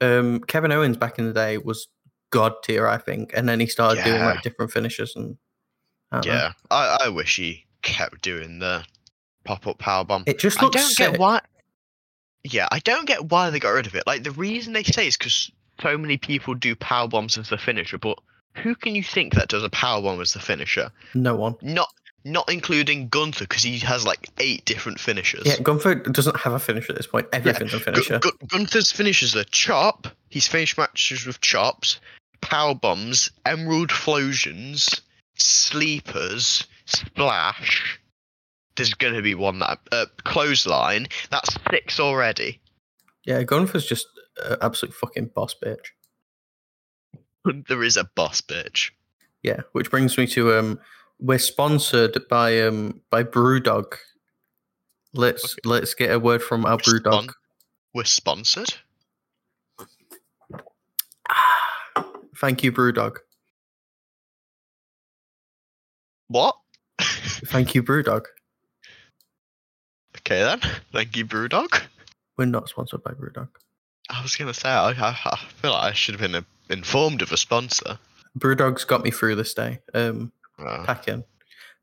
Um, 0.00 0.40
Kevin 0.40 0.72
Owens 0.72 0.96
back 0.96 1.18
in 1.18 1.26
the 1.26 1.34
day 1.34 1.58
was 1.58 1.86
god 2.30 2.54
tier, 2.62 2.88
I 2.88 2.96
think, 2.98 3.32
and 3.34 3.48
then 3.48 3.60
he 3.60 3.66
started 3.66 4.02
doing 4.04 4.22
like 4.22 4.42
different 4.42 4.72
finishes 4.72 5.14
and. 5.14 5.36
Yeah. 6.24 6.52
I, 6.70 6.98
I 7.04 7.08
wish 7.08 7.36
he 7.36 7.64
kept 7.82 8.22
doing 8.22 8.58
the 8.58 8.84
pop 9.44 9.66
up 9.66 9.78
power 9.78 10.04
bomb. 10.04 10.24
It 10.26 10.38
just 10.38 10.60
looks. 10.60 10.76
I 10.76 10.78
don't 10.80 10.88
sick. 10.88 11.10
get 11.12 11.20
why. 11.20 11.40
Yeah, 12.44 12.68
I 12.70 12.78
don't 12.80 13.06
get 13.06 13.30
why 13.30 13.50
they 13.50 13.58
got 13.58 13.70
rid 13.70 13.86
of 13.86 13.94
it. 13.94 14.06
Like 14.06 14.22
the 14.22 14.30
reason 14.30 14.72
they 14.72 14.82
say 14.82 15.06
is 15.06 15.16
because 15.16 15.50
so 15.80 15.96
many 15.96 16.18
people 16.18 16.54
do 16.54 16.74
power 16.76 17.08
bombs 17.08 17.38
as 17.38 17.48
the 17.48 17.58
finisher, 17.58 17.98
but 17.98 18.18
who 18.56 18.74
can 18.74 18.94
you 18.94 19.02
think 19.02 19.34
that 19.34 19.48
does 19.48 19.64
a 19.64 19.70
power 19.70 20.02
bomb 20.02 20.20
as 20.20 20.32
the 20.32 20.40
finisher? 20.40 20.90
No 21.14 21.34
one. 21.34 21.56
Not 21.62 21.88
not 22.24 22.50
including 22.50 23.08
Gunther 23.08 23.44
because 23.44 23.62
he 23.62 23.78
has 23.80 24.06
like 24.06 24.30
eight 24.38 24.64
different 24.64 24.98
finishers. 24.98 25.42
Yeah, 25.44 25.58
Gunther 25.58 25.96
doesn't 25.96 26.36
have 26.38 26.54
a 26.54 26.58
finisher 26.58 26.92
at 26.92 26.96
this 26.96 27.06
point. 27.06 27.26
Everything's 27.32 27.74
a 27.74 27.78
Gu- 27.78 27.84
finisher. 27.84 28.18
Gu- 28.18 28.38
Gunther's 28.46 28.90
finishers 28.90 29.36
are 29.36 29.44
chop. 29.44 30.08
He's 30.30 30.48
finished 30.48 30.78
matches 30.78 31.26
with 31.26 31.40
chops, 31.40 32.00
power 32.40 32.74
bombs, 32.74 33.30
emerald 33.44 33.92
flowsions, 33.92 35.02
sleepers, 35.36 36.66
splash. 36.86 38.00
There's 38.76 38.94
going 38.94 39.14
to 39.14 39.22
be 39.22 39.34
one 39.34 39.60
that 39.60 39.78
uh, 39.92 40.06
clothesline. 40.24 41.06
That's 41.30 41.56
six 41.70 42.00
already. 42.00 42.60
Yeah, 43.24 43.42
Gunther's 43.44 43.86
just 43.86 44.06
uh, 44.44 44.56
absolute 44.60 44.94
fucking 44.94 45.26
boss 45.34 45.54
bitch. 45.64 45.92
there 47.68 47.82
is 47.84 47.96
a 47.96 48.04
boss 48.14 48.40
bitch. 48.40 48.90
Yeah, 49.42 49.60
which 49.72 49.90
brings 49.90 50.16
me 50.18 50.26
to 50.28 50.58
um, 50.58 50.80
we're 51.20 51.38
sponsored 51.38 52.26
by 52.28 52.60
um 52.62 53.00
by 53.10 53.22
BrewDog. 53.22 53.94
Let's 55.12 55.54
let's 55.64 55.94
get 55.94 56.10
a 56.10 56.18
word 56.18 56.42
from 56.42 56.64
our 56.66 56.72
We're 56.86 56.98
BrewDog. 57.00 57.22
spon- 57.22 57.34
We're 57.94 58.04
sponsored. 58.04 58.74
Thank 62.36 62.62
you, 62.64 62.72
BrewDog. 62.72 63.18
What? 66.34 66.56
Thank 67.00 67.76
you, 67.76 67.82
BrewDog. 67.84 68.24
okay 70.18 70.42
then. 70.42 70.60
Thank 70.92 71.16
you, 71.16 71.24
Brewdog. 71.24 71.80
We're 72.36 72.46
not 72.46 72.68
sponsored 72.68 73.04
by 73.04 73.12
BrewDog. 73.12 73.50
I 74.10 74.20
was 74.20 74.34
gonna 74.34 74.52
say 74.52 74.68
I, 74.68 74.90
I, 74.90 75.16
I 75.26 75.36
feel 75.36 75.70
like 75.70 75.84
I 75.84 75.92
should 75.92 76.18
have 76.18 76.32
been 76.32 76.44
informed 76.68 77.22
of 77.22 77.30
a 77.30 77.36
sponsor. 77.36 78.00
BrewDog's 78.36 78.84
got 78.84 79.04
me 79.04 79.12
through 79.12 79.36
this 79.36 79.54
day. 79.54 79.78
Um, 79.94 80.32
Packing. 80.58 81.22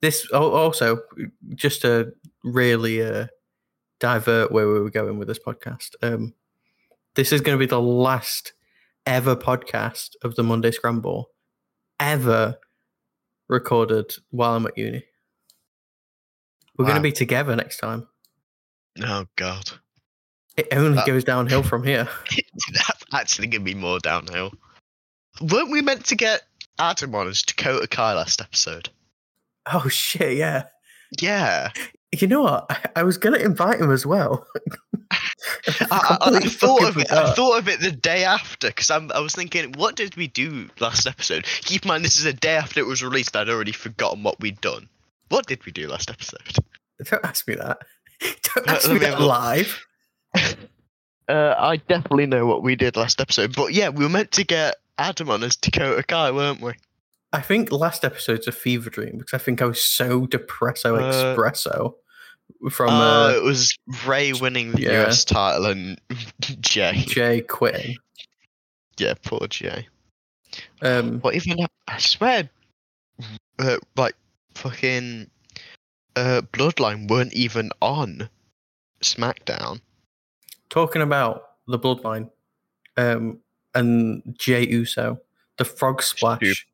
This 0.01 0.29
also 0.31 1.00
just 1.55 1.84
to 1.84 2.12
really 2.43 3.01
uh, 3.01 3.27
divert 4.01 4.51
where 4.51 4.67
we 4.67 4.81
were 4.81 4.89
going 4.89 5.17
with 5.17 5.29
this 5.29 5.39
podcast. 5.39 5.91
Um, 6.01 6.34
this 7.15 7.31
is 7.31 7.39
going 7.39 7.58
to 7.58 7.60
be 7.60 7.70
the 7.70 7.81
last 7.81 8.51
ever 9.05 9.38
podcast 9.38 10.15
of 10.22 10.36
the 10.36 10.43
Monday 10.43 10.72
Scramble 10.72 11.29
ever 12.01 12.58
recorded 13.51 14.12
while 14.31 14.55
I'm 14.55 14.65
at 14.65 14.77
uni. 14.77 15.03
We're 16.77 16.86
going 16.86 16.96
to 16.96 17.01
be 17.01 17.12
together 17.12 17.55
next 17.55 17.77
time. 17.77 18.08
oh 19.03 19.25
God, 19.36 19.70
It 20.58 20.67
only 20.72 20.96
That- 20.96 21.05
goes 21.05 21.24
downhill 21.24 21.62
from 21.62 21.84
here. 21.84 22.08
that's 22.74 23.03
actually 23.13 23.48
gonna 23.48 23.63
be 23.63 23.75
more 23.75 24.00
downhill. 24.00 24.51
Weren't 25.41 25.70
we 25.72 25.81
meant 25.81 26.05
to 26.08 26.15
get 26.15 26.41
Adam 26.79 27.13
on 27.15 27.27
as 27.27 27.41
Dakota 27.43 27.88
Kai 27.88 28.13
last 28.13 28.41
episode? 28.41 28.89
Oh 29.72 29.88
shit! 29.89 30.38
Yeah. 30.38 30.63
Yeah, 31.22 31.72
You 32.13 32.27
know 32.27 32.41
what? 32.41 32.65
I, 32.70 33.01
I 33.01 33.03
was 33.03 33.17
going 33.17 33.38
to 33.38 33.43
invite 33.46 33.81
him 33.81 33.91
as 33.91 34.05
well. 34.05 34.48
I, 35.12 36.18
I, 36.22 36.30
I 36.36 36.39
thought 36.41 36.84
of 36.84 36.98
it. 36.98 37.12
I 37.12 37.34
thought 37.34 37.60
of 37.60 37.68
it 37.68 37.80
the 37.80 37.91
day 37.91 38.24
after 38.24 38.68
because 38.68 38.89
I 38.89 39.20
was 39.20 39.36
thinking, 39.36 39.74
what 39.74 39.96
did 39.96 40.15
we 40.15 40.27
do 40.27 40.70
last 40.80 41.06
episode? 41.08 41.46
Keep 41.46 41.84
in 41.84 41.89
mind, 41.89 42.06
this 42.06 42.18
is 42.18 42.25
a 42.25 42.34
day 42.34 42.56
after 42.56 42.80
it 42.80 42.86
was 42.86 43.03
released. 43.03 43.36
I'd 43.36 43.50
already 43.50 43.72
forgotten 43.72 44.24
what 44.24 44.39
we'd 44.39 44.62
done. 44.62 44.88
What 45.30 45.48
did 45.48 45.65
we 45.65 45.72
do 45.72 45.88
last 45.88 46.10
episode? 46.10 46.41
Don't 47.03 47.25
ask 47.25 47.48
me 47.48 47.56
that. 47.56 47.80
Don't 48.56 48.68
ask 48.70 48.89
me 48.91 49.00
that 49.00 49.10
have 49.12 49.20
a 49.20 49.22
look. 49.22 49.30
live. 49.30 49.86
Uh, 51.30 51.56
I 51.58 51.77
definitely 51.77 52.25
know 52.25 52.46
what 52.46 52.62
we 52.62 52.75
did 52.75 52.98
last 52.98 53.22
episode, 53.22 53.56
but 53.56 53.74
yeah, 53.74 53.88
we 53.88 54.03
were 54.03 54.10
meant 54.10 54.32
to 54.34 54.44
get 54.44 54.75
Adam 54.98 55.30
on 55.30 55.44
as 55.44 55.56
Dakota 55.56 56.03
Kai, 56.03 56.32
weren't 56.32 56.60
we? 56.60 56.74
I 57.32 57.39
think 57.39 57.72
last 57.72 58.03
episode's 58.03 58.48
a 58.48 58.51
fever 58.51 58.89
dream 58.89 59.18
because 59.18 59.34
I 59.34 59.38
think 59.38 59.62
I 59.62 59.65
was 59.65 59.82
so 59.82 60.27
depresso 60.27 61.00
Uh, 61.00 61.36
espresso 61.38 61.94
from 62.70 62.89
Oh, 62.89 63.27
uh, 63.27 63.34
it 63.36 63.44
was 63.44 63.75
Rey 64.06 64.34
winning 64.34 64.72
the 64.74 64.82
yeah. 64.84 65.08
US 65.08 65.25
title 65.25 65.65
and 65.65 66.00
Jey. 66.62 67.03
Jey 67.08 67.41
quitting. 67.41 67.98
Yeah, 68.98 69.13
poor 69.24 69.48
Jey. 69.48 69.88
Um, 70.82 71.20
What 71.22 71.34
even? 71.36 71.58
I 71.88 71.98
swear, 71.98 72.50
uh, 73.60 73.77
like 73.96 74.15
fucking 74.56 75.30
uh, 76.15 76.41
Bloodline 76.53 77.10
weren't 77.10 77.34
even 77.34 77.72
on 77.82 78.30
SmackDown. 79.01 79.82
talking 80.70 81.01
about 81.01 81.44
the 81.68 81.80
bloodline, 81.80 82.30
um, 82.98 83.39
and 83.74 84.22
Jey 84.38 84.68
Uso, 84.68 85.20
the 85.58 85.65
frog 85.65 86.03
splash. 86.03 86.68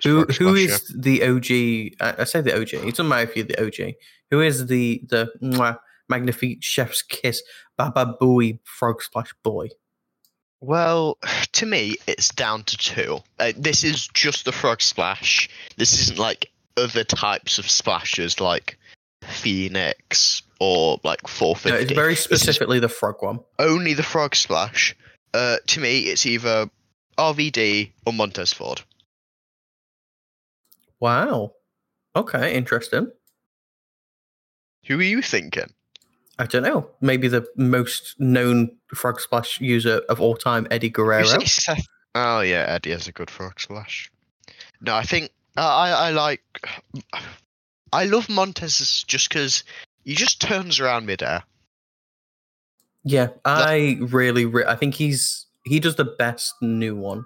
Stupid. 0.00 0.34
Who 0.36 0.44
Frog 0.44 0.56
who 0.56 0.66
Splash, 0.68 0.80
is 0.82 0.94
the 0.98 1.22
OG? 1.24 2.16
I, 2.18 2.22
I 2.22 2.24
say 2.24 2.40
the 2.42 2.54
OG. 2.58 2.74
It 2.74 2.90
doesn't 2.90 3.08
matter 3.08 3.30
if 3.30 3.36
you're 3.36 3.46
the 3.46 3.64
OG. 3.64 3.94
Who 4.30 4.40
is 4.40 4.66
the 4.66 5.02
the 5.08 5.30
mwah, 5.42 5.78
magnifique 6.08 6.58
chef's 6.62 7.02
kiss 7.02 7.42
Baba 7.78 8.14
Booey 8.20 8.58
frog 8.64 9.02
splash 9.02 9.32
boy? 9.42 9.68
Well, 10.60 11.18
to 11.52 11.66
me, 11.66 11.96
it's 12.06 12.30
down 12.30 12.64
to 12.64 12.76
two. 12.76 13.18
Uh, 13.38 13.52
this 13.56 13.84
is 13.84 14.08
just 14.08 14.44
the 14.46 14.52
frog 14.52 14.80
splash. 14.82 15.48
This 15.76 16.00
isn't 16.00 16.18
like 16.18 16.50
other 16.76 17.04
types 17.04 17.58
of 17.58 17.70
splashes 17.70 18.40
like 18.40 18.78
Phoenix 19.22 20.42
or 20.60 20.98
like 21.04 21.22
No, 21.22 21.28
450. 21.28 21.82
it's 21.84 21.92
very 21.92 22.16
specifically 22.16 22.80
the 22.80 22.88
frog 22.88 23.16
one. 23.20 23.40
only 23.58 23.94
the 23.94 24.02
frog 24.02 24.34
splash. 24.34 24.96
Uh, 25.34 25.56
to 25.66 25.80
me, 25.80 26.00
it's 26.00 26.24
either 26.26 26.68
RVD 27.18 27.92
or 28.06 28.12
Montez 28.12 28.52
Ford. 28.52 28.80
Wow. 31.00 31.52
Okay, 32.14 32.54
interesting. 32.54 33.10
Who 34.86 34.98
are 34.98 35.02
you 35.02 35.22
thinking? 35.22 35.72
I 36.38 36.46
don't 36.46 36.62
know. 36.62 36.90
Maybe 37.00 37.28
the 37.28 37.46
most 37.56 38.14
known 38.18 38.70
frog 38.94 39.20
splash 39.20 39.60
user 39.60 40.02
of 40.08 40.20
all 40.20 40.36
time, 40.36 40.66
Eddie 40.70 40.90
Guerrero. 40.90 41.24
Oh 42.14 42.40
yeah, 42.40 42.64
Eddie 42.68 42.92
has 42.92 43.08
a 43.08 43.12
good 43.12 43.30
frog 43.30 43.58
splash. 43.60 44.10
No, 44.80 44.94
I 44.94 45.02
think 45.02 45.30
uh, 45.56 45.60
I 45.60 45.90
I 45.90 46.10
like. 46.10 46.42
I 47.92 48.04
love 48.04 48.28
Montez 48.28 49.04
just 49.06 49.28
because 49.28 49.64
he 50.04 50.14
just 50.14 50.40
turns 50.40 50.78
around 50.80 51.06
midair. 51.06 51.42
Yeah, 53.04 53.28
I 53.44 53.98
really, 54.00 54.44
re- 54.44 54.64
I 54.66 54.74
think 54.76 54.94
he's 54.94 55.46
he 55.64 55.80
does 55.80 55.96
the 55.96 56.04
best 56.04 56.54
new 56.60 56.96
one. 56.96 57.24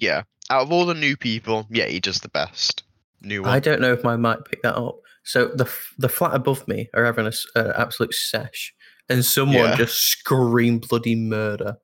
Yeah, 0.00 0.22
out 0.50 0.62
of 0.62 0.72
all 0.72 0.86
the 0.86 0.94
new 0.94 1.16
people, 1.16 1.66
yeah, 1.70 1.86
he 1.86 2.00
does 2.00 2.18
the 2.20 2.28
best 2.28 2.82
new 3.20 3.42
one. 3.42 3.50
I 3.50 3.60
don't 3.60 3.80
know 3.80 3.92
if 3.92 4.02
my 4.04 4.16
mic 4.16 4.44
picked 4.44 4.62
that 4.62 4.76
up. 4.76 4.98
So 5.24 5.46
the 5.48 5.70
the 5.98 6.08
flat 6.08 6.34
above 6.34 6.66
me 6.66 6.88
are 6.94 7.04
having 7.04 7.26
an 7.26 7.72
absolute 7.76 8.14
sesh, 8.14 8.74
and 9.08 9.24
someone 9.24 9.56
Yeah. 9.70 9.76
just 9.76 9.94
screamed 9.94 10.88
bloody 10.88 11.14
murder. 11.14 11.76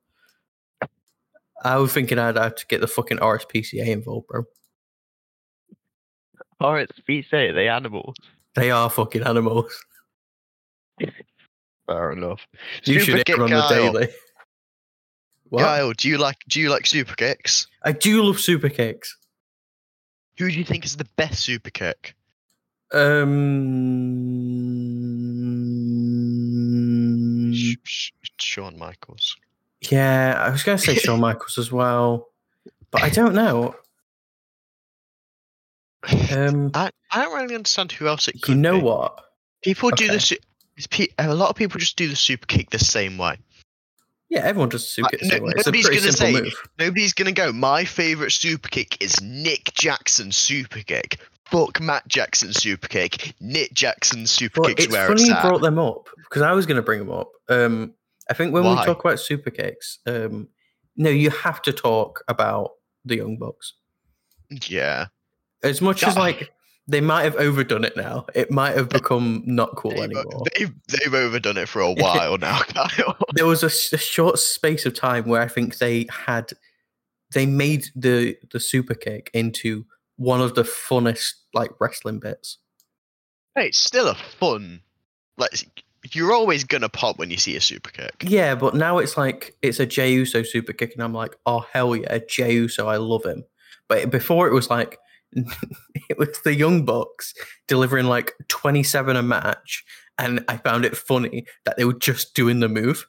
I 1.64 1.76
was 1.76 1.92
thinking 1.92 2.18
I'd 2.18 2.36
have 2.36 2.54
to 2.56 2.66
get 2.66 2.80
the 2.80 2.86
fucking 2.86 3.18
RSPCA 3.18 3.86
involved, 3.88 4.28
bro. 4.28 4.44
Or 6.60 6.78
it's 6.80 6.96
say 7.30 7.52
the 7.52 7.68
animals. 7.68 8.16
They 8.54 8.70
are 8.70 8.90
fucking 8.90 9.22
animals. 9.22 9.72
Fair 11.86 12.12
enough. 12.12 12.46
You 12.84 13.00
Super 13.00 13.18
should 13.18 13.26
kick 13.26 13.36
hear 13.36 13.44
on 13.44 13.50
the 13.50 13.66
daily. 13.68 14.08
What? 15.50 15.62
Kyle, 15.64 15.92
do 15.92 16.08
you 16.08 16.18
like 16.18 16.36
do 16.48 16.60
you 16.60 16.68
like 16.70 16.86
super 16.86 17.14
kicks? 17.14 17.66
I 17.82 17.92
do 17.92 18.22
love 18.22 18.38
super 18.40 18.68
kicks. 18.68 19.16
Who 20.38 20.50
do 20.50 20.56
you 20.58 20.64
think 20.64 20.84
is 20.84 20.96
the 20.96 21.06
best 21.16 21.40
super 21.44 21.70
kick? 21.70 22.14
Um, 26.58 27.52
Sh- 27.54 27.76
Sh- 27.84 28.10
Shawn 28.38 28.78
Michaels. 28.78 29.36
yeah, 29.90 30.34
I 30.38 30.50
was 30.50 30.62
going 30.62 30.78
to 30.78 30.84
say 30.84 30.94
Shawn 30.96 31.20
Michaels 31.28 31.58
as 31.58 31.70
well, 31.72 32.28
but 32.90 33.02
I 33.02 33.10
don't 33.10 33.34
know. 33.34 33.74
Um, 36.32 36.70
I, 36.74 36.90
I 37.10 37.22
don't 37.24 37.34
really 37.34 37.54
understand 37.56 37.92
who 37.92 38.06
else 38.06 38.28
it 38.28 38.40
could 38.40 38.54
you 38.54 38.60
know 38.60 38.78
be. 38.78 38.82
what? 38.84 39.24
People 39.62 39.90
do 39.90 40.04
Okay. 40.06 40.36
it's 40.76 40.86
pe- 40.86 41.08
a 41.18 41.34
lot 41.34 41.50
of 41.50 41.56
people 41.56 41.78
just 41.80 41.96
do 41.96 42.06
the 42.08 42.14
super 42.16 42.46
kick 42.46 42.70
the 42.70 42.78
same 42.78 43.18
way. 43.18 43.38
Yeah, 44.30 44.40
everyone 44.40 44.68
does 44.68 44.86
super 44.88 45.06
Uh, 45.06 45.10
kick. 45.10 45.22
no- 45.22 45.28
the 45.28 45.34
same 45.34 45.42
way. 45.44 45.52
It's 45.56 45.66
a 45.66 45.70
nobody's 45.70 45.86
pretty 45.86 46.00
gonna 46.00 46.12
simple 46.12 46.36
say- 46.38 46.42
move. 46.44 46.68
Nobody's 46.78 47.12
gonna 47.14 47.32
go. 47.32 47.52
My 47.52 47.84
favorite 47.84 48.30
super 48.32 48.68
kick 48.68 49.02
is 49.02 49.20
Nick 49.22 49.72
Jackson's 49.74 50.36
super 50.36 50.80
kick. 50.80 51.18
Fuck 51.46 51.80
Matt 51.80 52.06
Jackson's 52.08 52.56
super 52.60 52.88
kick. 52.88 53.32
Nick 53.40 53.72
Jackson's 53.72 54.30
super 54.30 54.60
Well, 54.60 54.68
kick's 54.70 54.84
it's 54.84 54.92
where 54.92 55.06
funny 55.08 55.22
it's 55.22 55.30
you 55.30 55.36
brought 55.40 55.62
them 55.62 55.78
up 55.78 56.08
because 56.16 56.42
I 56.42 56.52
was 56.52 56.66
going 56.66 56.76
to 56.76 56.82
bring 56.82 56.98
them 56.98 57.10
up. 57.10 57.30
Um, 57.48 57.94
I 58.28 58.34
think 58.34 58.52
when 58.52 58.64
we 58.64 58.74
talk 58.84 59.02
about 59.02 59.18
super 59.18 59.48
kicks, 59.50 60.00
um, 60.06 60.48
no, 60.94 61.08
you 61.08 61.30
have 61.30 61.62
to 61.62 61.72
talk 61.72 62.22
about 62.28 62.72
the 63.06 63.16
Young 63.16 63.38
Bucks. 63.38 63.72
Yeah, 64.68 65.06
As 65.62 65.80
much 65.80 66.02
as 66.02 66.16
like 66.18 66.52
they 66.88 67.02
might 67.02 67.24
have 67.24 67.36
overdone 67.36 67.84
it 67.84 67.96
now, 67.96 68.24
it 68.34 68.50
might 68.50 68.74
have 68.74 68.88
become 68.88 69.42
not 69.44 69.76
cool 69.76 69.90
they've, 69.90 70.00
uh, 70.00 70.04
anymore. 70.04 70.44
they've, 70.56 70.72
they've 70.88 71.14
overdone 71.14 71.58
it 71.58 71.68
for 71.68 71.80
a 71.80 71.92
while 71.94 72.38
now, 72.38 72.60
Kyle. 72.60 73.16
there 73.34 73.46
was 73.46 73.62
a 73.62 73.68
short 73.70 74.38
space 74.38 74.86
of 74.86 74.94
time 74.94 75.26
where 75.26 75.42
I 75.42 75.48
think 75.48 75.78
they 75.78 76.06
had 76.10 76.52
they 77.34 77.44
made 77.44 77.88
the 77.94 78.36
the 78.52 78.58
super 78.58 78.94
kick 78.94 79.30
into 79.34 79.84
one 80.16 80.40
of 80.40 80.54
the 80.54 80.62
funnest 80.62 81.34
like 81.52 81.70
wrestling 81.78 82.20
bits. 82.20 82.56
Hey, 83.54 83.66
it's 83.66 83.78
still 83.78 84.08
a 84.08 84.14
fun. 84.14 84.80
Like 85.36 85.84
you're 86.12 86.32
always 86.32 86.64
gonna 86.64 86.88
pop 86.88 87.18
when 87.18 87.30
you 87.30 87.36
see 87.36 87.54
a 87.54 87.60
super 87.60 87.90
kick. 87.90 88.14
Yeah, 88.22 88.54
but 88.54 88.74
now 88.74 88.96
it's 88.96 89.18
like 89.18 89.54
it's 89.60 89.78
a 89.78 89.84
Jey 89.84 90.14
Uso 90.14 90.42
super 90.42 90.72
kick, 90.72 90.94
and 90.94 91.02
I'm 91.02 91.12
like, 91.12 91.36
oh 91.44 91.66
hell 91.70 91.94
yeah, 91.94 92.18
Jey 92.26 92.54
Uso, 92.54 92.86
I 92.86 92.96
love 92.96 93.26
him. 93.26 93.44
But 93.88 94.10
before 94.10 94.48
it 94.48 94.54
was 94.54 94.70
like 94.70 94.98
it 96.08 96.18
was 96.18 96.40
the 96.44 96.54
Young 96.54 96.84
Bucks 96.84 97.34
delivering 97.66 98.06
like 98.06 98.34
27 98.48 99.16
a 99.16 99.22
match, 99.22 99.84
and 100.18 100.44
I 100.48 100.56
found 100.56 100.84
it 100.84 100.96
funny 100.96 101.46
that 101.64 101.76
they 101.76 101.84
were 101.84 101.92
just 101.94 102.34
doing 102.34 102.60
the 102.60 102.68
move. 102.68 103.06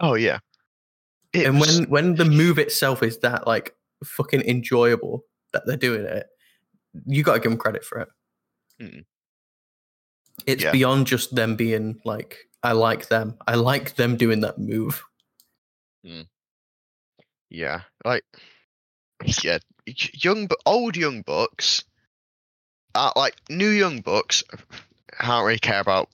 Oh 0.00 0.14
yeah. 0.14 0.38
It 1.32 1.46
and 1.46 1.58
was- 1.60 1.80
when 1.80 1.90
when 1.90 2.14
the 2.14 2.24
move 2.24 2.58
itself 2.58 3.02
is 3.02 3.18
that 3.18 3.46
like 3.46 3.74
fucking 4.04 4.42
enjoyable 4.42 5.24
that 5.52 5.66
they're 5.66 5.76
doing 5.76 6.04
it, 6.04 6.26
you 7.06 7.22
got 7.22 7.34
to 7.34 7.40
give 7.40 7.50
them 7.50 7.58
credit 7.58 7.84
for 7.84 8.00
it. 8.00 8.08
Mm. 8.80 9.04
It's 10.46 10.62
Yeah. 10.64 10.72
beyond 10.72 11.06
just 11.06 11.34
them 11.34 11.56
being 11.56 12.00
like, 12.04 12.38
I 12.62 12.72
like 12.72 13.08
them. 13.08 13.36
I 13.46 13.54
like 13.54 13.94
them 13.96 14.16
doing 14.16 14.40
that 14.40 14.58
move. 14.58 15.02
Yeah, 17.50 17.82
like 18.04 18.24
yeah, 19.42 19.58
young 19.86 20.48
old 20.66 20.96
young 20.96 21.22
bucks, 21.22 21.84
uh, 22.94 23.12
like 23.16 23.36
new 23.48 23.68
young 23.68 24.00
bucks, 24.00 24.42
I 25.18 25.26
don't 25.26 25.44
really 25.44 25.58
care 25.58 25.80
about. 25.80 26.08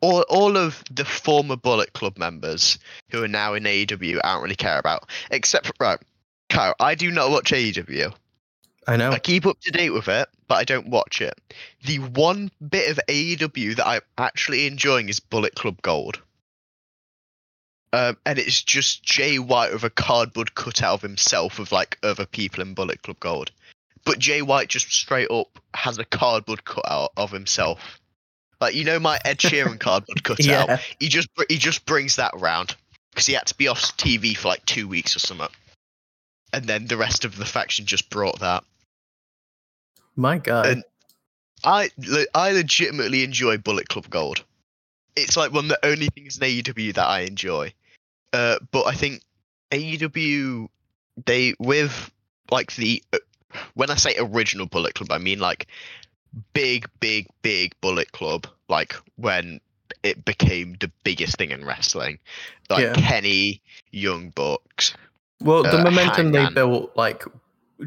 All, 0.00 0.22
all 0.28 0.56
of 0.58 0.84
the 0.90 1.04
former 1.04 1.56
Bullet 1.56 1.94
Club 1.94 2.18
members 2.18 2.78
who 3.10 3.22
are 3.22 3.28
now 3.28 3.54
in 3.54 3.64
AEW, 3.64 4.20
I 4.22 4.34
don't 4.34 4.42
really 4.42 4.54
care 4.54 4.78
about. 4.78 5.08
Except 5.30 5.66
for 5.66 5.72
right, 5.80 5.98
Kyle, 6.50 6.74
I 6.78 6.94
do 6.94 7.10
not 7.10 7.30
watch 7.30 7.52
AEW. 7.52 8.12
I 8.86 8.96
know. 8.96 9.12
I 9.12 9.18
keep 9.18 9.46
up 9.46 9.58
to 9.60 9.70
date 9.70 9.90
with 9.90 10.08
it, 10.08 10.28
but 10.46 10.56
I 10.56 10.64
don't 10.64 10.88
watch 10.88 11.22
it. 11.22 11.34
The 11.84 12.00
one 12.00 12.50
bit 12.68 12.90
of 12.90 13.00
AEW 13.08 13.76
that 13.76 13.86
I'm 13.86 14.02
actually 14.18 14.66
enjoying 14.66 15.08
is 15.08 15.20
Bullet 15.20 15.54
Club 15.54 15.80
Gold. 15.80 16.20
Um, 17.94 18.16
and 18.26 18.40
it's 18.40 18.60
just 18.60 19.04
Jay 19.04 19.38
White 19.38 19.72
with 19.72 19.84
a 19.84 19.90
cardboard 19.90 20.56
cutout 20.56 20.94
of 20.94 21.02
himself 21.02 21.60
with 21.60 21.70
like 21.70 21.96
other 22.02 22.26
people 22.26 22.60
in 22.60 22.74
Bullet 22.74 23.02
Club 23.02 23.20
Gold. 23.20 23.52
But 24.04 24.18
Jay 24.18 24.42
White 24.42 24.68
just 24.68 24.92
straight 24.92 25.30
up 25.30 25.60
has 25.74 25.96
a 25.98 26.04
cardboard 26.04 26.64
cutout 26.64 27.12
of 27.16 27.30
himself. 27.30 28.00
Like 28.60 28.74
you 28.74 28.82
know 28.82 28.98
my 28.98 29.20
Ed 29.24 29.38
Sheeran 29.38 29.78
cardboard 29.78 30.24
cutout. 30.24 30.44
Yeah. 30.44 30.80
He 30.98 31.08
just 31.08 31.28
he 31.48 31.56
just 31.56 31.86
brings 31.86 32.16
that 32.16 32.34
round 32.34 32.74
because 33.10 33.26
he 33.26 33.34
had 33.34 33.46
to 33.46 33.56
be 33.56 33.68
off 33.68 33.80
TV 33.96 34.36
for 34.36 34.48
like 34.48 34.66
two 34.66 34.88
weeks 34.88 35.14
or 35.14 35.20
something. 35.20 35.46
And 36.52 36.64
then 36.64 36.86
the 36.86 36.96
rest 36.96 37.24
of 37.24 37.36
the 37.36 37.44
faction 37.44 37.86
just 37.86 38.10
brought 38.10 38.40
that. 38.40 38.64
My 40.16 40.38
God. 40.38 40.66
And- 40.66 40.84
I 41.62 41.90
I 42.34 42.52
legitimately 42.52 43.24
enjoy 43.24 43.56
Bullet 43.56 43.88
Club 43.88 44.10
Gold. 44.10 44.44
It's 45.16 45.36
like 45.36 45.52
one 45.52 45.66
of 45.66 45.68
the 45.70 45.86
only 45.86 46.08
things 46.08 46.36
in 46.36 46.42
AEW 46.42 46.94
that 46.94 47.06
I 47.06 47.20
enjoy. 47.20 47.72
Uh, 48.34 48.58
but 48.72 48.84
I 48.84 48.94
think 48.94 49.22
AEW 49.70 50.68
they 51.24 51.54
with 51.60 52.10
like 52.50 52.74
the 52.74 53.02
when 53.74 53.90
I 53.90 53.94
say 53.94 54.16
original 54.18 54.66
Bullet 54.66 54.94
Club, 54.94 55.12
I 55.12 55.18
mean 55.18 55.38
like 55.38 55.68
big, 56.52 56.88
big, 56.98 57.28
big 57.42 57.74
Bullet 57.80 58.10
Club. 58.12 58.46
Like 58.68 58.94
when 59.16 59.60
it 60.02 60.24
became 60.24 60.76
the 60.80 60.90
biggest 61.04 61.36
thing 61.38 61.50
in 61.50 61.64
wrestling, 61.64 62.18
like 62.68 62.82
Yeah. 62.82 62.94
Kenny, 62.94 63.62
Young 63.92 64.30
Bucks. 64.30 64.94
well, 65.40 65.62
the 65.62 65.78
uh, 65.80 65.84
momentum 65.84 66.32
they 66.32 66.48
built, 66.50 66.96
like, 66.96 67.24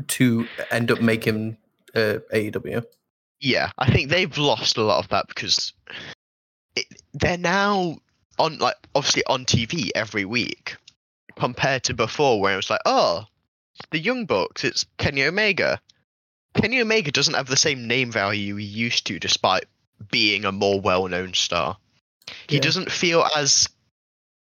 to 0.08 0.48
end 0.72 0.92
up 0.92 1.01
making 1.01 1.58
uh, 1.94 2.20
AEW. 2.34 2.86
Yeah, 3.39 3.72
I 3.77 3.92
think 3.92 4.10
they've 4.10 4.38
lost 4.38 4.77
a 4.77 4.84
lot 4.84 5.04
of 5.04 5.10
that 5.10 5.27
because 5.27 5.74
it, 6.75 6.86
they're 7.13 7.38
now 7.38 7.98
on 8.39 8.58
like 8.60 8.75
obviously 8.96 9.24
on 9.27 9.46
TV 9.46 9.89
every 9.96 10.25
week 10.25 10.75
compared 11.36 11.84
to 11.86 11.94
before 11.94 12.39
where 12.39 12.53
it 12.53 12.58
was 12.58 12.70
like, 12.70 12.82
oh, 12.86 13.25
the 13.91 14.00
Young 14.00 14.25
Bucks, 14.25 14.63
it's 14.63 14.86
Kenny 14.98 15.24
Omega. 15.24 15.79
Kenny 16.56 16.82
Omega 16.82 17.12
doesn't 17.12 17.36
have 17.36 17.48
the 17.48 17.56
same 17.58 17.88
name 17.88 18.12
value 18.12 18.56
he 18.56 18.65
used 18.65 19.06
to, 19.08 19.20
despite 19.20 19.65
being 20.12 20.46
a 20.46 20.51
more 20.51 20.82
well-known 20.82 21.34
star. 21.34 21.77
He 22.48 22.56
Yeah. 22.56 22.62
doesn't 22.62 22.91
feel 22.91 23.24
as 23.36 23.67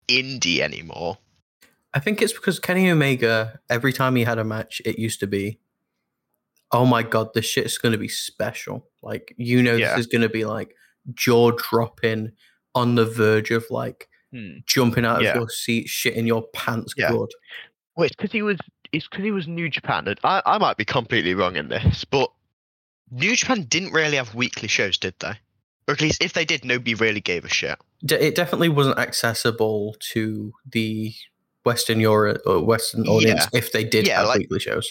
indie 0.09 0.59
anymore. 0.59 1.19
I 1.95 2.01
think 2.01 2.21
it's 2.23 2.33
because 2.33 2.59
Kenny 2.59 2.91
Omega, 2.91 3.61
every 3.71 3.93
time 3.93 4.17
he 4.17 4.25
had 4.25 4.39
a 4.39 4.45
match, 4.45 4.81
it 4.85 4.99
used 4.99 5.21
to 5.21 5.27
be, 5.27 5.59
oh 6.73 6.87
my 6.87 7.03
god, 7.03 7.35
this 7.35 7.45
shit's 7.45 7.79
going 7.79 7.93
to 7.93 7.99
be 7.99 8.09
special. 8.09 8.89
Like, 9.03 9.35
you 9.37 9.63
know, 9.63 9.77
Yeah. 9.77 9.91
this 9.91 10.01
is 10.01 10.07
going 10.07 10.23
to 10.23 10.29
be 10.29 10.45
like 10.45 10.75
jaw 11.15 11.53
dropping, 11.53 12.33
on 12.75 12.95
the 12.95 13.05
verge 13.07 13.51
of 13.51 13.65
like 13.71 14.09
hmm. 14.33 14.59
jumping 14.67 15.05
out 15.05 15.17
of 15.17 15.23
Yeah. 15.23 15.35
your 15.35 15.49
seat, 15.49 15.87
shitting 15.89 16.27
your 16.27 16.43
pants 16.55 16.95
Yeah. 16.97 17.11
good. 17.11 17.31
Well, 17.97 18.07
it's 18.07 18.17
because 18.17 18.33
he 18.33 18.43
was. 18.43 18.59
It's 18.93 19.09
because 19.09 19.25
he 19.25 19.31
was 19.31 19.49
New 19.49 19.71
Japan. 19.71 20.07
I, 20.23 20.43
I 20.45 20.59
might 20.59 20.77
be 20.77 20.85
completely 20.85 21.35
wrong 21.35 21.57
in 21.57 21.69
this, 21.69 22.05
but 22.05 22.31
New 23.11 23.35
Japan 23.37 23.63
didn't 23.63 23.93
really 23.93 24.17
have 24.17 24.35
weekly 24.35 24.69
shows, 24.69 24.99
did 24.99 25.15
they? 25.21 25.33
Or 25.89 25.95
at 25.95 26.01
least 26.01 26.23
if 26.23 26.35
they 26.35 26.45
did, 26.45 26.65
nobody 26.65 26.95
really 26.95 27.21
gave 27.21 27.45
a 27.45 27.49
shit. 27.49 27.79
It 28.03 28.35
definitely 28.35 28.69
wasn't 28.69 28.99
accessible 28.99 29.97
to 30.13 30.53
the 30.71 31.15
Western 31.65 32.01
Europe 32.01 32.43
or 32.47 32.57
uh, 32.57 32.61
Western 32.61 33.07
audience 33.07 33.47
if 33.53 33.73
they 33.73 33.85
did 33.85 34.07
Yeah, 34.07 34.19
have 34.19 34.29
like- 34.29 34.39
weekly 34.41 34.61
shows. 34.61 34.91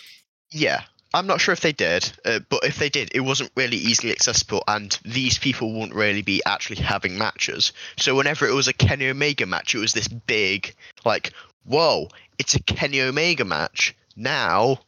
Yeah, 0.51 0.81
I'm 1.13 1.27
not 1.27 1.41
sure 1.41 1.51
if 1.51 1.59
they 1.59 1.73
did, 1.73 2.11
uh, 2.23 2.39
but 2.49 2.63
if 2.63 2.77
they 2.77 2.89
did, 2.89 3.11
it 3.13 3.21
wasn't 3.21 3.51
really 3.55 3.77
easily 3.77 4.11
accessible, 4.11 4.63
and 4.67 4.97
these 5.03 5.37
people 5.37 5.73
wouldn't 5.73 5.93
really 5.93 6.21
be 6.21 6.41
actually 6.45 6.81
having 6.81 7.17
matches. 7.17 7.73
So 7.97 8.15
whenever 8.15 8.47
it 8.47 8.53
was 8.53 8.67
a 8.67 8.73
Kenny 8.73 9.09
Omega 9.09 9.45
match, 9.45 9.75
it 9.75 9.79
was 9.79 9.93
this 9.93 10.07
big, 10.07 10.73
like, 11.03 11.33
whoa, 11.65 12.07
it's 12.39 12.55
a 12.55 12.63
Kenny 12.63 13.01
Omega 13.01 13.43
match. 13.43 13.95
Now 14.15 14.79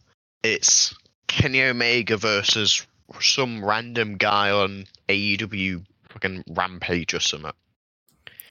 it's 0.44 0.96
Kenny 1.28 1.62
Omega 1.62 2.18
versus 2.18 2.86
some 3.20 3.64
random 3.64 4.18
guy 4.18 4.50
on 4.50 4.86
AEW 5.10 5.86
fucking 6.10 6.44
Rampage 6.50 7.14
or 7.14 7.20
something. 7.20 7.52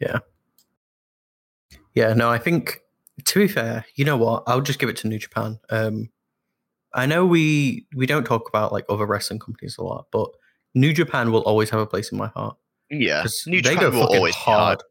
Yeah, 0.01 0.19
Yeah, 1.95 2.13
no, 2.15 2.29
I 2.29 2.39
think 2.39 2.81
to 3.25 3.39
be 3.39 3.49
fair, 3.49 3.87
you 3.95 4.05
know 4.05 4.17
what? 4.17 4.43
I'll 4.47 4.61
just 4.61 4.79
give 4.79 4.89
it 4.89 4.97
to 4.99 5.09
New 5.09 5.19
Japan. 5.19 5.59
Um, 5.71 6.11
I 6.95 7.07
know 7.07 7.25
we 7.27 7.87
we 7.95 8.07
don't 8.07 8.25
talk 8.25 8.49
about 8.49 8.73
like 8.73 8.85
other 8.89 9.07
wrestling 9.07 9.39
companies 9.41 9.77
a 9.79 9.83
lot, 9.83 10.07
but 10.13 10.29
New 10.75 10.93
Japan 10.93 11.33
will 11.33 11.43
always 11.43 11.71
have 11.71 11.81
a 11.81 11.87
place 11.87 12.13
in 12.13 12.19
my 12.19 12.29
heart. 12.29 12.57
Yeah, 12.91 13.25
New 13.47 13.63
they 13.63 13.75
Japan 13.75 13.91
go 13.91 13.91
will 13.97 14.03
fucking 14.03 14.17
always 14.17 14.35
hard, 14.35 14.83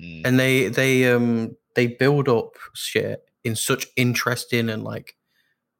Mm. 0.00 0.22
and 0.24 0.38
they 0.40 0.68
they 0.68 1.12
um 1.12 1.56
they 1.74 1.86
build 1.88 2.28
up 2.28 2.54
shit 2.74 3.24
in 3.44 3.54
such 3.56 3.86
interesting 3.96 4.68
and 4.70 4.84
like 4.84 5.16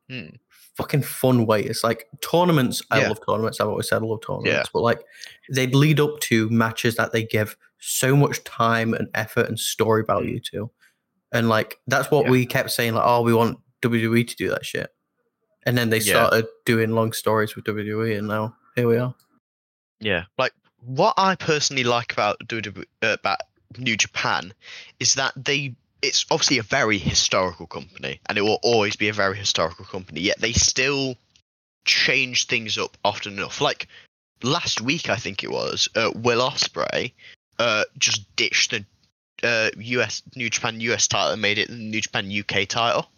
Hmm. 0.09 0.37
fucking 0.77 1.03
fun 1.03 1.46
way. 1.46 1.62
It's 1.62 1.83
like 1.85 2.09
tournaments. 2.20 2.83
I 2.90 3.01
Yeah. 3.01 3.09
love 3.09 3.20
tournaments. 3.27 3.61
I've 3.61 3.68
always 3.68 3.88
said 3.88 4.03
I 4.03 4.05
love 4.07 4.20
tournaments, 4.27 4.70
but 4.72 4.81
like 4.83 5.01
they'd 5.51 5.75
lead 5.75 6.01
up 6.01 6.18
to 6.20 6.48
matches 6.51 6.96
that 6.96 7.12
they 7.12 7.22
give 7.25 7.57
so 7.79 8.16
much 8.16 8.42
time 8.44 8.92
and 8.94 9.09
effort 9.14 9.48
and 9.48 9.59
story 9.59 10.05
value 10.05 10.40
to, 10.51 10.70
and 11.33 11.48
like 11.48 11.79
that's 11.87 12.11
what 12.11 12.25
Yeah. 12.27 12.31
we 12.33 12.46
kept 12.46 12.70
saying. 12.70 12.94
Like, 12.94 13.05
oh, 13.07 13.22
we 13.22 13.33
want 13.35 13.59
WWE 13.81 14.25
to 14.25 14.37
do 14.37 14.48
that 14.51 14.64
shit, 14.66 14.90
and 15.64 15.77
then 15.77 15.90
they 15.90 15.98
Yeah. 15.98 16.12
started 16.12 16.46
doing 16.64 16.90
long 16.92 17.12
stories 17.12 17.55
with 17.57 17.64
WWE, 17.64 18.18
and 18.18 18.29
now 18.29 18.57
here 18.75 18.88
we 18.88 18.96
are. 18.98 19.14
Yeah, 20.01 20.25
like 20.38 20.53
what 20.81 21.14
I 21.16 21.35
personally 21.37 21.85
like 21.85 22.12
about 22.12 22.38
WWE, 22.48 22.85
uh, 23.03 23.16
about 23.20 23.38
New 23.79 23.96
Japan 23.96 24.53
is 25.01 25.14
that 25.14 25.33
they 25.37 25.75
it's 26.03 26.27
obviously 26.33 26.59
a 26.59 26.62
very 26.64 26.98
historical 26.98 27.66
company 27.66 28.20
and 28.27 28.37
it 28.37 28.40
will 28.42 28.59
always 28.64 28.96
be 28.96 29.09
a 29.09 29.12
very 29.12 29.37
historical 29.37 29.85
company. 29.85 30.20
Yet 30.20 30.40
they 30.40 30.53
still 30.53 31.14
change 31.85 32.46
things 32.48 32.77
up 32.77 32.96
often 33.05 33.35
enough. 33.35 33.61
Like 33.61 33.87
last 34.42 34.81
week, 34.81 35.09
I 35.09 35.14
think 35.16 35.44
it 35.44 35.51
was 35.53 35.88
uh, 35.94 36.11
Will 36.16 36.40
Ospreay 36.40 37.12
uh, 37.61 37.85
just 37.98 38.35
ditched 38.35 38.72
the 38.72 38.85
uh, 39.44 39.70
US 39.77 40.22
New 40.35 40.51
Japan 40.51 40.81
US 40.81 41.07
title 41.07 41.33
and 41.33 41.42
made 41.42 41.59
it 41.59 41.68
the 41.68 41.77
New 41.77 42.01
Japan 42.01 42.29
UK 42.31 42.66
title, 42.66 43.09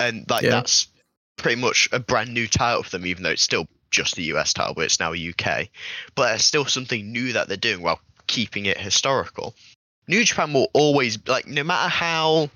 and 0.00 0.24
like 0.30 0.44
Yeah. 0.44 0.50
that's 0.50 0.88
pretty 1.36 1.60
much 1.60 1.88
a 1.92 1.98
brand 1.98 2.32
new 2.32 2.46
title 2.46 2.82
for 2.82 2.90
them, 2.90 3.06
even 3.06 3.22
though 3.22 3.30
it's 3.30 3.42
still 3.42 3.68
just 3.90 4.16
the 4.16 4.24
US 4.24 4.52
title, 4.52 4.74
but 4.74 4.84
it's 4.84 5.00
now 5.00 5.12
a 5.12 5.30
UK. 5.30 5.68
But 6.14 6.34
it's 6.34 6.44
still 6.44 6.64
something 6.64 7.12
new 7.12 7.32
that 7.34 7.48
they're 7.48 7.56
doing 7.56 7.82
while 7.82 8.00
keeping 8.26 8.66
it 8.66 8.78
historical. 8.78 9.54
New 10.08 10.24
Japan 10.24 10.52
will 10.52 10.70
always 10.72 11.18
like 11.26 11.46
no 11.46 11.64
matter 11.64 11.88
how 11.88 12.50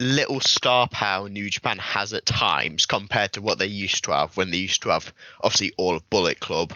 little 0.00 0.40
star 0.40 0.86
power 0.88 1.28
New 1.28 1.50
Japan 1.50 1.78
has 1.78 2.12
at 2.12 2.24
times 2.24 2.86
compared 2.86 3.32
to 3.32 3.42
what 3.42 3.58
they 3.58 3.66
used 3.66 4.04
to 4.04 4.12
have 4.12 4.36
when 4.36 4.50
they 4.50 4.58
used 4.58 4.82
to 4.82 4.90
have 4.90 5.12
obviously 5.42 5.72
all 5.76 5.96
of 5.96 6.08
Bullet 6.10 6.40
Club, 6.40 6.72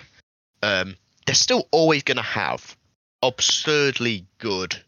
um, 0.62 0.96
they're 1.26 1.34
still 1.34 1.68
always 1.70 2.02
gonna 2.02 2.22
have 2.22 2.76
absurdly 3.22 4.26
good 4.38 4.82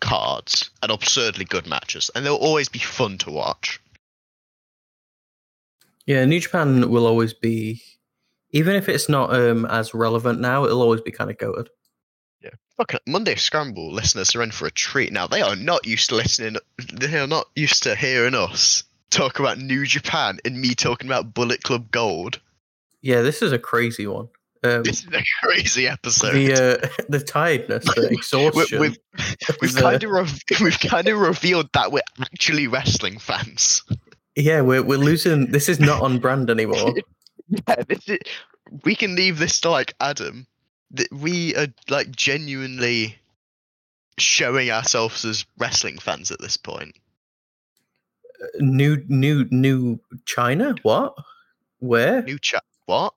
cards 0.00 0.70
and 0.82 0.90
absurdly 0.90 1.44
good 1.44 1.66
matches, 1.66 2.10
and 2.14 2.24
they'll 2.24 2.34
always 2.34 2.68
be 2.68 2.78
fun 2.78 3.18
to 3.18 3.30
watch. 3.30 3.80
Yeah, 6.06 6.24
New 6.24 6.40
Japan 6.40 6.90
will 6.90 7.06
always 7.06 7.32
be, 7.34 7.82
even 8.50 8.74
if 8.76 8.88
it's 8.88 9.08
not 9.08 9.34
um 9.34 9.64
as 9.66 9.94
relevant 9.94 10.40
now, 10.40 10.64
it'll 10.64 10.82
always 10.82 11.00
be 11.00 11.10
kind 11.12 11.30
of 11.30 11.36
goated. 11.36 11.68
Yeah. 12.42 12.50
Fucking 12.78 13.00
Monday 13.06 13.34
Scramble 13.36 13.92
listeners 13.92 14.34
are 14.34 14.42
in 14.42 14.50
for 14.50 14.66
a 14.66 14.70
treat 14.70 15.12
now. 15.12 15.26
They 15.26 15.42
are 15.42 15.56
not 15.56 15.86
used 15.86 16.08
to 16.10 16.16
listening. 16.16 16.56
They 16.92 17.18
are 17.18 17.26
not 17.26 17.46
used 17.54 17.82
to 17.84 17.94
hearing 17.94 18.34
us 18.34 18.82
talk 19.10 19.38
about 19.38 19.58
New 19.58 19.84
Japan 19.86 20.38
and 20.44 20.60
me 20.60 20.74
talking 20.74 21.08
about 21.08 21.34
Bullet 21.34 21.62
Club 21.62 21.90
Gold. 21.90 22.40
Yeah, 23.02 23.22
this 23.22 23.42
is 23.42 23.52
a 23.52 23.58
crazy 23.58 24.06
one. 24.06 24.28
Um, 24.62 24.82
This 24.82 25.00
is 25.04 25.08
a 25.12 25.22
crazy 25.42 25.86
episode. 25.88 26.34
the 26.34 26.52
uh, 26.84 26.88
the 27.08 27.20
tiredness, 27.20 27.84
the 27.84 28.00
We- 28.10 28.16
exhaustion. 28.16 28.80
we've 28.80 28.98
we've 29.62 29.74
kind 29.76 30.02
of 30.04 30.10
re- 30.10 30.58
we've 30.60 30.78
kind 30.80 31.08
of 31.08 31.18
revealed 31.18 31.70
that 31.74 31.92
we're 31.92 32.02
actually 32.20 32.66
wrestling 32.66 33.18
fans. 33.18 33.82
Yeah, 34.40 34.60
we're 34.60 34.82
we're 34.82 34.98
losing. 34.98 35.46
This 35.52 35.68
is 35.68 35.78
not 35.80 36.02
on 36.02 36.18
brand 36.18 36.50
anymore. 36.50 36.94
Yeah, 37.66 37.82
this 37.88 38.08
is, 38.08 38.18
we 38.84 38.94
can 38.94 39.16
leave 39.16 39.38
this 39.38 39.60
to 39.62 39.70
like 39.70 39.94
Adam. 40.00 40.46
That 40.92 41.08
we 41.12 41.54
are 41.56 41.66
like 41.88 42.14
genuinely 42.14 43.16
showing 44.18 44.70
ourselves 44.70 45.24
as 45.24 45.44
wrestling 45.58 45.98
fans 45.98 46.30
at 46.30 46.40
this 46.40 46.56
point. 46.56 46.94
new 48.60 49.02
new 49.08 49.46
new 49.50 49.98
China. 50.26 50.74
What? 50.82 51.14
Where? 51.80 52.22
New 52.22 52.38
chat. 52.38 52.62
What? 52.86 53.14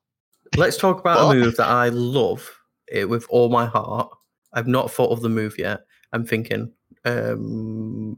Let's 0.56 0.76
talk 0.78 0.98
about 0.98 1.26
What? 1.28 1.36
a 1.36 1.40
move 1.40 1.56
that 1.56 1.68
I 1.68 1.88
love 1.90 2.50
it 2.88 3.08
with 3.08 3.26
all 3.28 3.48
my 3.48 3.66
heart. 3.66 4.10
I've 4.52 4.66
not 4.68 4.90
thought 4.90 5.10
of 5.12 5.20
the 5.20 5.28
move 5.28 5.58
yet. 5.58 5.80
I'm 6.12 6.24
thinking, 6.24 6.72
um, 7.04 8.16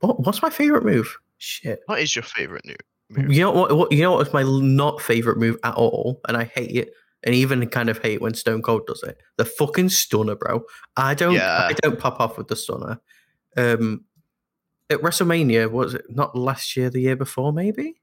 what 0.00 0.20
what's 0.20 0.42
my 0.42 0.50
favorite 0.50 0.84
move? 0.84 1.18
Shit. 1.40 1.80
What 1.86 2.00
is 2.00 2.14
your 2.14 2.22
favorite 2.22 2.64
new? 2.64 2.76
move. 3.10 3.32
You 3.32 3.40
know 3.42 3.50
what, 3.52 3.76
what? 3.76 3.92
You 3.92 4.02
know 4.02 4.12
what 4.12 4.18
was 4.18 4.32
my 4.32 4.42
not 4.42 5.00
favorite 5.00 5.38
move 5.38 5.56
at 5.64 5.74
all, 5.74 6.20
and 6.28 6.36
I 6.36 6.44
hate 6.44 6.74
it, 6.76 6.92
and 7.24 7.34
even 7.34 7.66
kind 7.68 7.88
of 7.88 7.98
hate 7.98 8.20
when 8.20 8.34
Stone 8.34 8.62
Cold 8.62 8.86
does 8.86 9.02
it. 9.02 9.18
The 9.36 9.44
fucking 9.44 9.90
stunner, 9.90 10.36
bro. 10.36 10.62
I 10.96 11.14
don't. 11.14 11.34
Yeah. 11.34 11.68
I 11.68 11.72
don't 11.82 11.98
pop 11.98 12.20
off 12.20 12.38
with 12.38 12.48
the 12.48 12.56
stunner. 12.56 13.00
Um, 13.56 14.04
at 14.88 15.00
WrestleMania 15.00 15.70
was 15.70 15.94
it 15.94 16.04
not 16.08 16.36
last 16.36 16.76
year? 16.76 16.90
The 16.90 17.00
year 17.00 17.16
before, 17.16 17.52
maybe. 17.52 18.00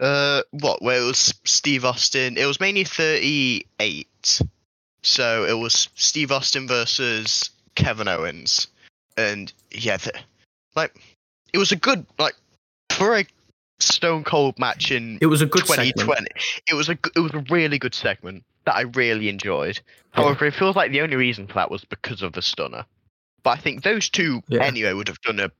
Uh, 0.00 0.42
what? 0.50 0.82
Where 0.82 1.00
it 1.00 1.04
was 1.04 1.34
Steve 1.44 1.84
Austin? 1.84 2.36
It 2.36 2.46
was 2.46 2.60
Mania 2.60 2.84
thirty-eight. 2.84 4.40
So 5.02 5.44
it 5.44 5.58
was 5.58 5.88
Steve 5.94 6.32
Austin 6.32 6.66
versus 6.66 7.50
Kevin 7.74 8.08
Owens, 8.08 8.68
and 9.16 9.52
yeah, 9.70 9.98
the, 9.98 10.12
like 10.74 10.96
it 11.54 11.58
was 11.58 11.72
a 11.72 11.76
good 11.76 12.04
like 12.18 12.34
for 12.90 13.16
a 13.16 13.24
Stone 13.80 14.24
Cold 14.24 14.58
match 14.58 14.90
in 14.92 15.18
It 15.22 15.26
was 15.26 15.40
a 15.40 15.46
good 15.46 15.66
segment. 15.66 16.28
It 16.68 16.74
was 16.74 16.88
a 16.90 16.98
it 17.16 17.20
was 17.20 17.32
a 17.32 17.44
really 17.50 17.78
good 17.78 17.94
segment 17.94 18.44
that 18.66 18.76
I 18.76 18.82
really 18.82 19.28
enjoyed. 19.28 19.76
Yeah. 20.16 20.22
However, 20.22 20.44
it 20.46 20.54
feels 20.54 20.76
like 20.76 20.90
the 20.92 21.00
only 21.00 21.16
reason 21.16 21.46
for 21.46 21.54
that 21.54 21.70
was 21.70 21.84
because 21.84 22.20
of 22.22 22.32
the 22.34 22.42
stunner. 22.42 22.84
But 23.42 23.50
I 23.50 23.56
think 23.56 23.82
those 23.82 24.08
two 24.10 24.42
Yeah. 24.48 24.62
anyway 24.62 24.92
would 24.92 25.08
have 25.08 25.20
done 25.22 25.40
a 25.40 25.50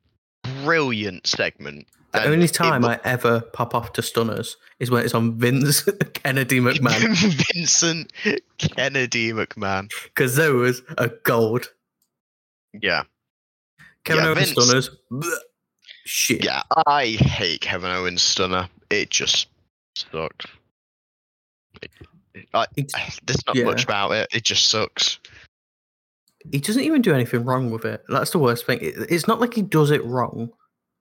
brilliant 0.62 1.26
segment. 1.26 1.86
The 2.12 2.28
only 2.28 2.46
time 2.46 2.84
I 2.84 3.00
ever 3.02 3.40
pop 3.40 3.74
off 3.74 3.92
to 3.94 4.02
stunners 4.02 4.56
is 4.78 4.88
when 4.90 5.04
it's 5.04 5.14
on 5.14 5.36
Vince 5.36 5.82
Kennedy 6.14 6.60
McMahon 6.60 7.16
Vincent 7.54 8.12
Kennedy 8.58 9.32
McMahon. 9.32 9.90
because 10.04 10.36
those 10.36 10.82
are 10.98 11.08
gold. 11.24 11.72
Yeah, 12.72 13.02
Kevin 14.04 14.22
Yeah, 14.24 14.30
Owens 14.30 14.50
Vince. 14.52 14.64
stunners, 14.66 14.90
shit. 16.04 16.44
yeah. 16.44 16.62
I 16.86 17.16
hate 17.20 17.60
Kevin 17.62 17.90
Owens 17.90 18.22
stunner. 18.22 18.68
It 18.90 19.10
just 19.10 19.48
sucks. 19.96 20.46
It- 21.82 21.90
I, 22.52 22.66
It's- 22.76 23.18
there's 23.26 23.46
not 23.46 23.56
yeah. 23.56 23.64
much 23.64 23.84
about 23.84 24.12
it. 24.12 24.28
It 24.32 24.44
just 24.44 24.66
sucks. 24.68 25.18
he 26.50 26.58
doesn't 26.60 26.82
even 26.82 27.00
do 27.00 27.14
anything 27.14 27.44
wrong 27.44 27.70
with 27.70 27.84
it. 27.84 28.04
That's 28.08 28.30
the 28.30 28.38
worst 28.38 28.66
thing. 28.66 28.78
It- 28.80 29.10
It's 29.10 29.26
not 29.26 29.40
like 29.40 29.54
he 29.54 29.62
does 29.62 29.90
it 29.90 30.04
wrong 30.04 30.50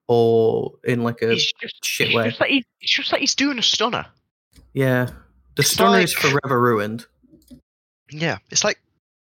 or 0.08 0.72
in 0.84 1.02
like 1.02 1.22
a 1.22 1.32
It's 1.32 1.52
just, 1.60 1.84
shit 1.84 2.08
it's 2.08 2.16
way. 2.16 2.28
just 2.28 2.40
like 2.40 2.50
he, 2.50 2.64
it's 2.80 2.92
just 2.94 3.12
like 3.12 3.20
he's 3.20 3.34
doing 3.34 3.58
a 3.58 3.62
stunner. 3.62 4.06
yeah. 4.72 5.06
The 5.56 5.60
It's 5.62 5.70
stunner 5.70 6.00
is 6.00 6.12
forever 6.12 6.60
ruined. 6.60 7.06
Yeah, 8.10 8.38
it's 8.50 8.64
like 8.64 8.80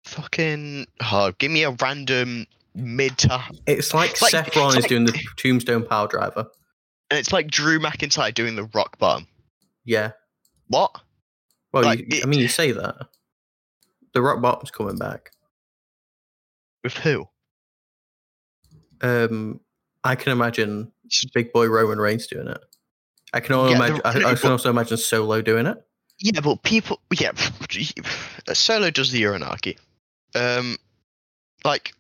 fucking. 0.05 0.87
Oh, 1.01 1.33
give 1.39 1.51
me 1.51 1.65
a 1.65 1.71
random 1.73 2.47
mid 2.75 3.19
to, 3.19 3.43
It's 3.67 3.93
like 3.95 4.11
It's 4.13 4.23
like- 4.23 4.31
Seth 4.31 4.57
Rollins 4.57 4.77
like- 4.77 4.89
doing 4.89 5.05
the 5.05 5.19
Tombstone 5.37 5.85
Power 5.87 6.09
Driver. 6.09 6.47
and 7.11 7.19
it's 7.19 7.33
like 7.33 7.49
Drew 7.51 7.79
McIntyre 7.79 8.33
doing 8.33 8.57
the 8.57 8.65
rock 8.75 8.99
bottom. 8.99 9.27
Yeah. 9.85 10.13
What? 10.69 10.99
Well, 11.73 11.83
Like, 11.85 11.99
you, 12.01 12.07
it- 12.11 12.25
I 12.25 12.27
mean, 12.27 12.41
you 12.41 12.49
say 12.49 12.73
that. 12.73 13.09
The 14.15 14.23
Rock 14.23 14.41
Bottom's 14.43 14.71
coming 14.71 14.97
back. 14.97 15.31
With 16.85 16.95
who? 16.99 17.27
Um, 19.01 19.61
I 20.05 20.15
can 20.15 20.33
imagine 20.33 20.93
Big 21.35 21.53
Boy 21.53 21.67
Roman 21.67 21.99
Reigns 21.99 22.27
doing 22.27 22.49
it. 22.49 22.59
I 23.33 23.41
can 23.41 23.57
Yeah, 23.57 23.77
imagine. 23.77 23.97
the- 23.97 24.07
I, 24.27 24.33
I 24.33 24.35
can 24.35 24.51
also 24.53 24.71
imagine 24.71 24.97
Solo 24.97 25.41
doing 25.43 25.67
it. 25.67 25.79
Yeah, 26.19 26.41
but 26.41 26.63
people. 26.63 27.01
Yeah, 27.19 27.33
Solo 28.53 28.91
does 28.91 29.11
the 29.11 29.23
Uranage. 29.23 29.77
Um, 30.35 30.77
like, 31.65 31.95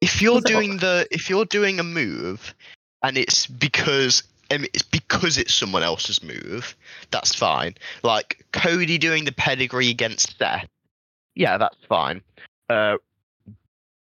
if 0.00 0.20
you're 0.22 0.40
doing 0.40 0.78
the, 0.78 1.06
if 1.10 1.28
you're 1.30 1.44
doing 1.44 1.80
a 1.80 1.84
move, 1.84 2.54
and 3.02 3.16
it's 3.16 3.46
because. 3.46 4.22
um, 4.50 4.64
It's 4.74 4.82
because 4.82 5.38
it's 5.38 5.54
someone 5.54 5.82
else's 5.82 6.22
move. 6.22 6.76
That's 7.10 7.34
fine. 7.34 7.74
Like 8.02 8.44
Cody 8.52 8.98
doing 8.98 9.24
the 9.24 9.32
pedigree 9.32 9.88
against 9.88 10.36
Seth. 10.38 10.68
Yeah, 11.34 11.56
that's 11.56 11.78
fine. 11.88 12.20
Uh, 12.68 12.98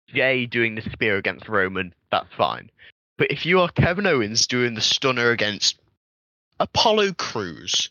Jey 0.08 0.46
doing 0.46 0.74
the 0.74 0.82
spear 0.90 1.18
against 1.18 1.48
Roman. 1.48 1.92
That's 2.10 2.32
fine. 2.34 2.70
But 3.18 3.30
if 3.30 3.44
you 3.44 3.60
are 3.60 3.68
Kevin 3.68 4.06
Owens 4.06 4.46
doing 4.46 4.74
the 4.74 4.80
stunner 4.80 5.30
against 5.32 5.78
Apollo 6.60 7.12
Crews, 7.14 7.90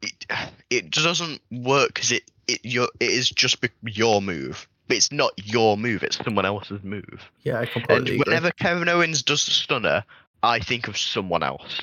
it, 0.00 0.26
it 0.70 0.90
doesn't 0.90 1.42
work 1.50 1.92
because 1.92 2.12
it 2.12 2.30
it 2.48 2.64
your 2.64 2.88
it 3.00 3.10
is 3.10 3.28
just 3.28 3.60
be- 3.60 3.68
your 3.82 4.22
move, 4.22 4.66
it's 4.88 5.10
not 5.12 5.32
your 5.36 5.76
move. 5.76 6.02
It's 6.02 6.16
someone 6.22 6.44
else's 6.44 6.82
move. 6.82 7.30
Yeah, 7.42 7.56
I 7.56 7.62
And 7.62 7.70
completely 7.70 8.14
agree. 8.14 8.18
whenever 8.18 8.50
Kevin 8.52 8.88
Owens 8.88 9.22
does 9.22 9.44
the 9.44 9.50
stunner, 9.50 10.04
I 10.42 10.58
think 10.58 10.88
of 10.88 10.98
someone 10.98 11.42
else. 11.42 11.80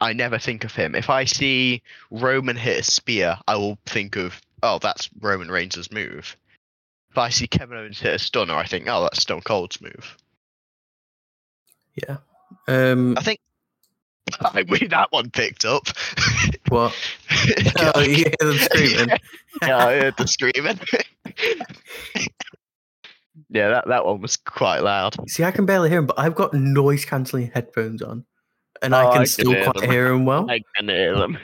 I 0.00 0.12
never 0.14 0.38
think 0.38 0.64
of 0.64 0.74
him. 0.74 0.94
If 0.94 1.10
I 1.10 1.24
see 1.24 1.82
Roman 2.10 2.56
hit 2.56 2.80
a 2.80 2.82
spear, 2.82 3.36
I 3.46 3.56
will 3.56 3.78
think 3.86 4.16
of 4.16 4.40
oh, 4.62 4.78
that's 4.78 5.10
Roman 5.20 5.50
Reigns' 5.50 5.90
move. 5.92 6.36
If 7.10 7.18
I 7.18 7.30
see 7.30 7.46
Kevin 7.46 7.76
Owens 7.78 8.00
hit 8.00 8.14
a 8.14 8.18
stunner, 8.18 8.54
I 8.54 8.66
think 8.66 8.86
oh, 8.88 9.02
that's 9.02 9.20
Stone 9.22 9.42
Cold's 9.42 9.80
move. 9.80 10.16
Yeah. 11.94 12.18
Um, 12.68 13.16
I 13.18 13.22
think 13.22 13.40
I 14.40 14.62
mean, 14.64 14.88
that 14.90 15.08
one 15.10 15.30
picked 15.30 15.64
up. 15.64 15.86
what? 16.68 16.94
Oh, 17.94 18.00
you 18.00 18.16
hear 18.16 18.34
them 18.38 18.58
screaming. 18.58 19.08
yeah, 19.62 19.76
I 19.86 19.98
heard 20.00 20.14
the 20.18 20.26
screaming. 20.28 20.78
yeah, 23.50 23.68
that, 23.68 23.88
that 23.88 24.04
one 24.06 24.20
was 24.20 24.36
quite 24.36 24.80
loud. 24.80 25.16
See, 25.28 25.44
I 25.44 25.50
can 25.50 25.66
barely 25.66 25.88
hear 25.88 25.98
him, 25.98 26.06
but 26.06 26.18
I've 26.18 26.34
got 26.34 26.54
noise 26.54 27.04
cancelling 27.04 27.50
headphones 27.52 28.02
on, 28.02 28.24
and 28.82 28.94
Oh, 28.94 28.98
I 28.98 29.02
I 29.02 29.12
can 29.12 29.16
can 29.18 29.26
still 29.26 29.52
hear 29.52 29.64
quite 29.64 29.76
them. 29.80 29.90
hear 29.90 30.06
him 30.12 30.24
well. 30.24 30.50
I 30.50 30.62
can 30.76 30.88
hear 30.88 31.16
them. 31.16 31.38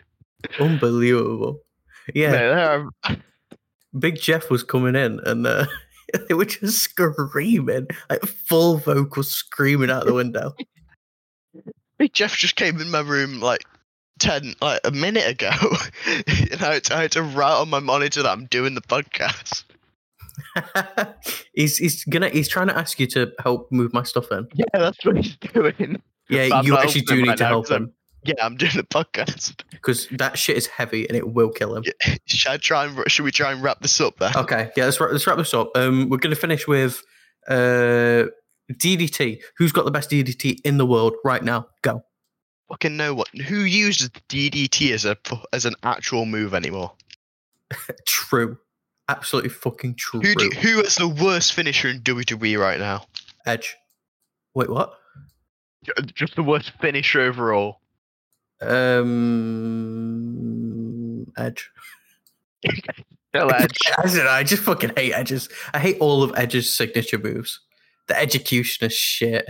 Unbelievable. 0.60 1.60
Yeah, 2.14 2.30
No, 2.32 2.90
they're- 3.08 3.16
Big 3.98 4.20
Jeff 4.20 4.50
was 4.50 4.62
coming 4.62 4.94
in, 4.94 5.20
and 5.24 5.46
uh, 5.46 5.66
they 6.28 6.34
were 6.34 6.44
just 6.44 6.78
screaming, 6.78 7.86
like 8.10 8.22
full 8.22 8.76
vocal 8.78 9.22
screaming 9.22 9.90
out 9.90 10.04
the 10.04 10.12
window. 10.14 10.54
Big 11.98 12.12
Jeff 12.12 12.36
just 12.36 12.56
came 12.56 12.80
in 12.80 12.90
my 12.90 13.00
room 13.00 13.40
like 13.40 13.64
ten, 14.18 14.54
like 14.60 14.80
a 14.84 14.90
minute 14.90 15.26
ago, 15.28 15.50
and 16.26 16.62
I 16.62 16.74
had, 16.74 16.84
to, 16.84 16.96
I 16.96 17.02
had 17.02 17.12
to 17.12 17.22
write 17.22 17.60
on 17.60 17.70
my 17.70 17.80
monitor 17.80 18.22
that 18.22 18.30
I'm 18.30 18.46
doing 18.46 18.74
the 18.74 18.82
podcast. 18.82 19.64
he's 21.54 21.78
he's 21.78 22.04
gonna 22.04 22.28
he's 22.28 22.48
trying 22.48 22.66
to 22.68 22.76
ask 22.76 23.00
you 23.00 23.06
to 23.06 23.32
help 23.42 23.70
move 23.72 23.92
my 23.92 24.02
stuff 24.02 24.30
in. 24.30 24.46
Yeah, 24.54 24.64
that's 24.72 25.04
what 25.04 25.16
he's 25.16 25.36
doing. 25.36 26.02
Yeah, 26.28 26.60
you 26.62 26.76
actually 26.76 27.02
do 27.02 27.16
need 27.16 27.28
right 27.28 27.38
to 27.38 27.46
help 27.46 27.68
him 27.68 27.92
Yeah, 28.24 28.34
I'm 28.42 28.56
doing 28.56 28.72
the 28.74 28.82
podcast. 28.82 29.62
because 29.70 30.08
that 30.08 30.36
shit 30.38 30.56
is 30.56 30.66
heavy 30.66 31.06
and 31.08 31.16
it 31.16 31.32
will 31.32 31.50
kill 31.50 31.76
him. 31.76 31.84
Should 32.26 32.50
I 32.50 32.56
try 32.56 32.86
and 32.86 33.10
should 33.10 33.24
we 33.24 33.30
try 33.30 33.52
and 33.52 33.62
wrap 33.62 33.80
this 33.80 34.00
up 34.00 34.18
then? 34.18 34.32
Okay, 34.36 34.70
yeah, 34.76 34.84
let's 34.86 35.00
wrap, 35.00 35.12
let's 35.12 35.26
wrap 35.26 35.38
this 35.38 35.54
up. 35.54 35.70
Um, 35.76 36.08
we're 36.08 36.18
gonna 36.18 36.34
finish 36.36 36.66
with 36.66 37.02
uh 37.48 38.24
DDT. 38.72 39.40
Who's 39.56 39.72
got 39.72 39.84
the 39.84 39.90
best 39.90 40.10
DDT 40.10 40.60
in 40.64 40.78
the 40.78 40.86
world 40.86 41.14
right 41.24 41.42
now? 41.42 41.68
Go. 41.82 42.04
Fucking 42.68 42.96
know 42.96 43.14
what? 43.14 43.28
Who 43.28 43.60
uses 43.60 44.10
DDT 44.28 44.90
as 44.92 45.04
a 45.04 45.16
as 45.52 45.64
an 45.64 45.74
actual 45.84 46.26
move 46.26 46.54
anymore? 46.54 46.92
True. 48.06 48.58
Absolutely 49.08 49.50
fucking 49.50 49.94
true. 49.94 50.20
Who 50.20 50.34
do, 50.34 50.50
who 50.50 50.80
is 50.80 50.96
the 50.96 51.06
worst 51.06 51.52
finisher 51.52 51.88
in 51.88 52.00
WWE 52.00 52.58
right 52.58 52.80
now? 52.80 53.04
Edge. 53.46 53.76
Wait, 54.54 54.68
what? 54.68 54.98
Just 56.14 56.34
the 56.34 56.42
worst 56.42 56.72
finisher 56.80 57.20
overall. 57.20 57.82
Um, 58.60 59.06
Edge. 61.36 61.70
Still 62.64 63.54
Edge. 63.54 63.78
I 63.96 64.06
don't 64.06 64.16
know. 64.16 64.28
I 64.28 64.42
just 64.42 64.64
fucking 64.64 64.90
hate 64.96 65.12
Edge's. 65.12 65.48
I 65.72 65.78
hate 65.78 65.98
all 66.00 66.24
of 66.24 66.36
Edge's 66.36 66.74
signature 66.74 67.18
moves. 67.18 67.60
The 68.08 68.20
execution 68.20 68.86
is 68.86 68.92
shit. 68.92 69.46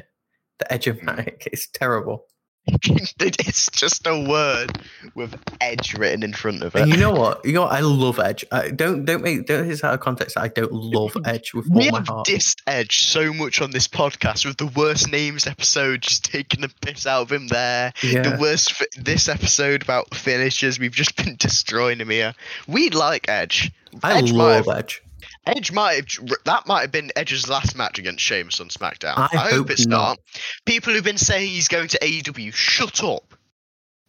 The 0.58 0.72
Edge-o-matic 0.72 1.42
hmm. 1.42 1.48
is 1.52 1.68
terrible. 1.72 2.26
it's 2.68 3.70
just 3.70 4.08
a 4.08 4.28
word 4.28 4.80
with 5.14 5.38
Edge 5.60 5.94
written 5.94 6.24
in 6.24 6.32
front 6.32 6.64
of 6.64 6.74
it. 6.74 6.82
And 6.82 6.90
you 6.90 6.96
know 6.96 7.12
what? 7.12 7.44
You 7.44 7.52
know 7.52 7.62
what? 7.62 7.72
I 7.72 7.78
love 7.78 8.18
Edge. 8.18 8.44
I 8.50 8.70
don't 8.70 9.04
don't 9.04 9.22
make 9.22 9.46
don't 9.46 9.68
this 9.68 9.84
out 9.84 9.94
of 9.94 10.00
context. 10.00 10.36
I 10.36 10.48
don't 10.48 10.72
love 10.72 11.16
Edge 11.24 11.54
with 11.54 11.68
we 11.68 11.84
all 11.84 11.92
my 11.92 11.98
have 11.98 12.08
heart. 12.08 12.26
dissed 12.26 12.62
Edge 12.66 13.04
so 13.04 13.32
much 13.32 13.60
on 13.60 13.70
this 13.70 13.86
podcast 13.86 14.44
with 14.44 14.56
the 14.56 14.66
worst 14.66 15.08
names 15.08 15.46
episode, 15.46 16.02
just 16.02 16.24
taking 16.24 16.60
the 16.60 16.68
piss 16.80 17.06
out 17.06 17.22
of 17.22 17.30
him 17.30 17.46
there. 17.46 17.92
The 18.02 18.36
worst 18.40 18.72
fi- 18.72 18.86
this 18.96 19.28
episode 19.28 19.82
about 19.82 20.12
finishes, 20.12 20.80
we've 20.80 20.90
just 20.90 21.14
been 21.14 21.36
destroying 21.38 22.00
him 22.00 22.10
here. 22.10 22.34
We 22.66 22.90
like 22.90 23.28
Edge. 23.28 23.70
I 24.02 24.18
Edge 24.18 24.32
might 24.32 24.38
love 24.38 24.66
have, 24.66 24.78
Edge. 24.78 25.02
Edge 25.46 25.70
might 25.72 25.94
have 26.18 26.28
that 26.44 26.66
might 26.66 26.80
have 26.82 26.92
been 26.92 27.10
Edge's 27.16 27.48
last 27.48 27.76
match 27.76 27.98
against 27.98 28.24
Sheamus 28.24 28.60
on 28.60 28.68
SmackDown. 28.68 29.14
I 29.16 29.28
I, 29.32 29.50
hope 29.52 29.70
it's 29.70 29.86
not. 29.86 29.98
not. 30.08 30.18
People 30.64 30.92
who've 30.92 31.04
been 31.04 31.18
saying 31.18 31.48
he's 31.50 31.68
going 31.68 31.88
to 31.88 31.98
AEW, 32.00 32.52
shut 32.52 33.02
up. 33.04 33.32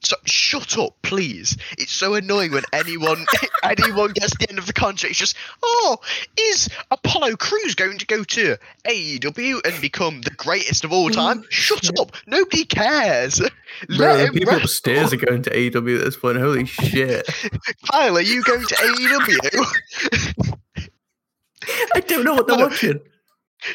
So 0.03 0.15
shut 0.25 0.77
up, 0.77 0.95
please. 1.01 1.57
It's 1.79 1.91
so 1.91 2.13
annoying 2.13 2.51
when 2.51 2.61
anyone 2.71 3.25
anyone 3.63 4.11
gets 4.13 4.37
the 4.37 4.47
end 4.47 4.59
of 4.59 4.67
the 4.67 4.73
contract. 4.73 5.09
It's 5.11 5.19
just, 5.19 5.35
oh, 5.63 5.97
is 6.39 6.69
Apollo 6.91 7.35
Crews 7.37 7.73
going 7.73 7.97
to 7.97 8.05
go 8.05 8.23
to 8.23 8.57
AEW 8.87 9.65
and 9.65 9.81
become 9.81 10.21
the 10.21 10.29
greatest 10.31 10.83
of 10.83 10.91
all 10.93 11.09
time? 11.09 11.39
Mm. 11.41 11.45
Shut 11.49 11.99
up. 11.99 12.11
Nobody 12.27 12.63
cares. 12.65 13.39
Bro, 13.87 13.97
Let 13.97 14.17
the 14.17 14.25
him 14.27 14.33
people 14.33 14.53
wrestle. 14.53 14.65
upstairs 14.65 15.13
are 15.13 15.17
going 15.17 15.41
to 15.43 15.49
AEW 15.49 15.97
at 15.99 16.05
this 16.05 16.15
point. 16.17 16.37
Holy 16.37 16.65
shit. 16.67 17.27
Kyle, 17.91 18.17
are 18.17 18.21
you 18.21 18.43
going 18.43 18.65
to 18.67 18.75
AEW? 18.75 20.57
I 21.95 21.99
don't 22.01 22.23
know 22.23 22.33
what 22.33 22.47
they're 22.47 22.57
No. 22.57 22.67
watching. 22.67 22.99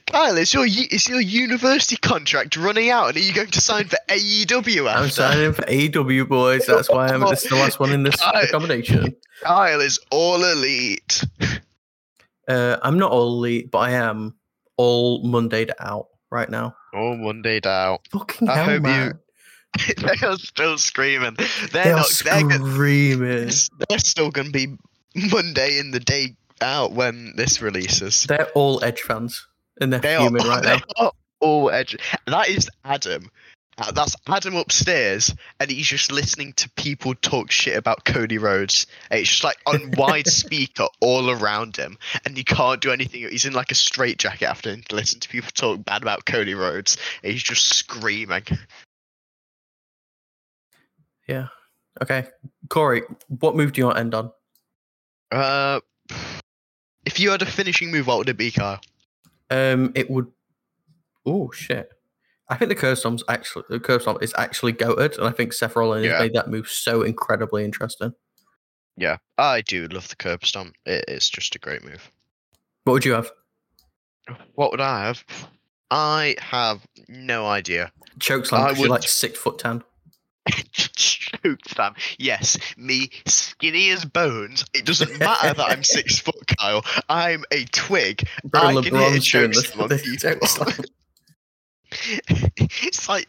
Kyle, 0.07 0.37
is 0.37 0.55
your 0.55 0.65
is 0.65 1.09
your 1.09 1.21
university 1.21 1.97
contract 1.97 2.57
running 2.57 2.91
out, 2.91 3.09
and 3.09 3.17
are 3.17 3.21
you 3.21 3.33
going 3.35 3.51
to 3.51 3.61
sign 3.61 3.89
for 3.89 3.97
AEW 4.09 4.89
after? 4.89 5.03
I'm 5.03 5.11
signing 5.11 5.53
for 5.53 5.63
AEW, 5.63 6.29
boys. 6.29 6.67
That's 6.67 6.89
why 6.89 7.09
I'm 7.09 7.21
this 7.21 7.43
is 7.43 7.51
the 7.51 7.57
last 7.57 7.81
one 7.81 7.91
in 7.93 8.05
this 8.05 8.21
I- 8.23 8.43
accommodation. 8.43 9.17
Kyle 9.43 9.81
is 9.81 9.99
all 10.13 10.45
elite. 10.45 11.25
Uh, 12.49 12.77
I'm 12.83 12.99
not 12.99 13.11
all 13.11 13.29
elite, 13.39 13.71
but 13.73 13.79
I 13.79 13.91
am 13.93 14.37
all 14.77 15.23
Monday 15.25 15.65
to 15.65 15.75
out 15.85 16.09
right 16.31 16.49
now. 16.49 16.77
All 16.95 17.17
Monday 17.17 17.61
out. 17.65 18.01
Fucking 18.13 18.49
I 18.49 18.55
hell, 18.57 18.65
hope 18.67 18.87
you- 18.87 19.95
they 19.97 20.27
are 20.27 20.37
still 20.37 20.79
screaming. 20.79 21.35
They're 21.73 21.85
They 21.85 21.91
are 21.91 21.97
not. 21.97 22.23
They're, 22.25 22.43
go- 22.59 22.67
screaming. 22.67 23.51
they're 23.89 23.99
still 23.99 24.31
going 24.31 24.47
to 24.47 24.53
be 24.53 24.77
Monday 25.31 25.79
in 25.79 25.91
the 25.93 26.01
day 26.01 26.37
out 26.63 26.93
when 26.93 27.35
this 27.37 27.61
releases. 27.61 28.23
They're 28.25 28.51
all 28.55 28.83
Edge 28.85 29.01
fans, 29.01 29.47
and 29.81 29.93
they're 29.93 30.01
They 30.01 30.15
are, 30.15 30.29
fuming 30.29 30.47
right 30.47 30.63
they 30.63 30.77
now. 30.77 30.83
are 30.99 31.13
all 31.41 31.71
edge. 31.71 31.97
That 32.27 32.49
is 32.49 32.71
Adam. 32.85 33.31
Uh, 33.79 33.91
that's 33.91 34.15
Adam 34.29 34.55
upstairs, 34.55 35.35
and 35.59 35.71
he's 35.71 35.87
just 35.87 36.13
listening 36.13 36.53
to 36.53 36.69
people 36.77 37.15
talk 37.17 37.51
shit 37.51 37.77
about 37.77 38.05
Cody 38.05 38.37
Rhodes. 38.37 38.87
And 39.11 39.19
It's 39.21 39.31
just 39.31 39.45
like 39.45 39.57
on 39.67 39.91
wide 39.97 40.27
speaker 40.27 40.87
all 41.01 41.31
around 41.31 41.77
him, 41.77 41.97
and 42.25 42.37
he 42.37 42.45
can't 42.45 42.81
do 42.83 42.93
anything. 42.93 43.27
He's 43.29 43.47
in 43.47 43.55
like 43.55 43.71
a 43.71 43.75
straitjacket 43.75 44.47
after 44.47 44.71
him 44.71 44.83
to 44.89 44.95
listen 44.97 45.21
to 45.21 45.29
people 45.29 45.51
talk 45.55 45.85
bad 45.85 46.03
about 46.03 46.27
Cody 46.27 46.55
Rhodes. 46.55 46.99
And 47.23 47.33
he's 47.33 47.43
just 47.43 47.75
screaming. 47.75 48.45
Yeah. 51.27 51.49
Okay, 52.03 52.27
Cory, 52.69 53.03
what 53.29 53.57
move 53.57 53.73
do 53.73 53.81
you 53.81 53.87
want 53.87 53.97
to 53.97 54.01
end 54.01 54.15
on? 54.15 54.31
Uh, 55.31 55.81
if 57.05 57.19
you 57.21 57.31
had 57.31 57.43
a 57.43 57.47
finishing 57.47 57.91
move, 57.91 58.07
what 58.07 58.19
would 58.19 58.29
it 58.29 58.37
be, 58.37 58.51
Kyle? 58.51 58.81
Um, 59.51 59.93
it 59.95 60.11
would. 60.11 60.27
Oh 61.27 61.51
shit! 61.53 61.89
I 62.49 62.57
think 62.57 62.69
the 62.69 62.75
curb 62.75 62.99
stomp's 62.99 63.23
actually 63.29 63.65
the 63.69 63.79
curb 63.81 64.03
stomp 64.03 64.23
is 64.23 64.35
actually 64.37 64.73
goated, 64.73 65.19
and 65.19 65.27
I 65.27 65.31
think 65.31 65.53
Seth 65.53 65.77
Rollins 65.77 66.07
Yeah. 66.07 66.19
made 66.19 66.35
that 66.35 66.49
move 66.49 66.69
so 66.69 67.03
incredibly 67.03 67.65
interesting. 67.65 68.13
Yeah, 68.97 69.19
I 69.39 69.61
do 69.63 69.87
love 69.89 70.09
the 70.09 70.17
curb 70.17 70.45
stomp. 70.45 70.75
It 70.85 71.05
is 71.09 71.29
just 71.31 71.55
a 71.55 71.59
great 71.59 71.85
move. 71.85 72.11
What 72.85 72.95
would 72.95 73.05
you 73.05 73.13
have? 73.13 73.31
What 74.55 74.71
would 74.71 74.81
I 74.81 75.07
have? 75.07 75.25
I 75.91 76.37
have 76.41 76.81
no 77.09 77.47
idea. 77.47 77.93
Chokeslam 78.19 78.59
I 78.59 78.73
would- 78.79 78.91
like 78.91 79.03
six 79.03 79.39
foot 79.39 79.59
ten. 79.59 79.83
Choke 81.45 81.69
slam. 81.69 81.95
Yes, 82.19 82.59
me 82.77 83.11
skinny 83.27 83.91
as 83.91 84.05
bones. 84.05 84.65
It 84.75 84.85
doesn't 84.85 85.19
matter 85.19 85.55
that 85.55 85.71
I'm 85.71 85.85
six 85.85 86.19
foot, 86.21 86.47
Kyle. 86.59 86.85
I'm 87.09 87.45
a 87.51 87.65
twig. 87.65 88.27
Bro, 88.45 88.61
I 88.61 88.73
can 88.75 88.83
hit 88.85 88.93
a 88.93 88.97
LeBron's 88.97 89.25
this. 89.25 89.67
slam 89.71 89.81
on 89.83 89.89
people. 89.89 90.67
it's 92.57 93.09
like, 93.09 93.29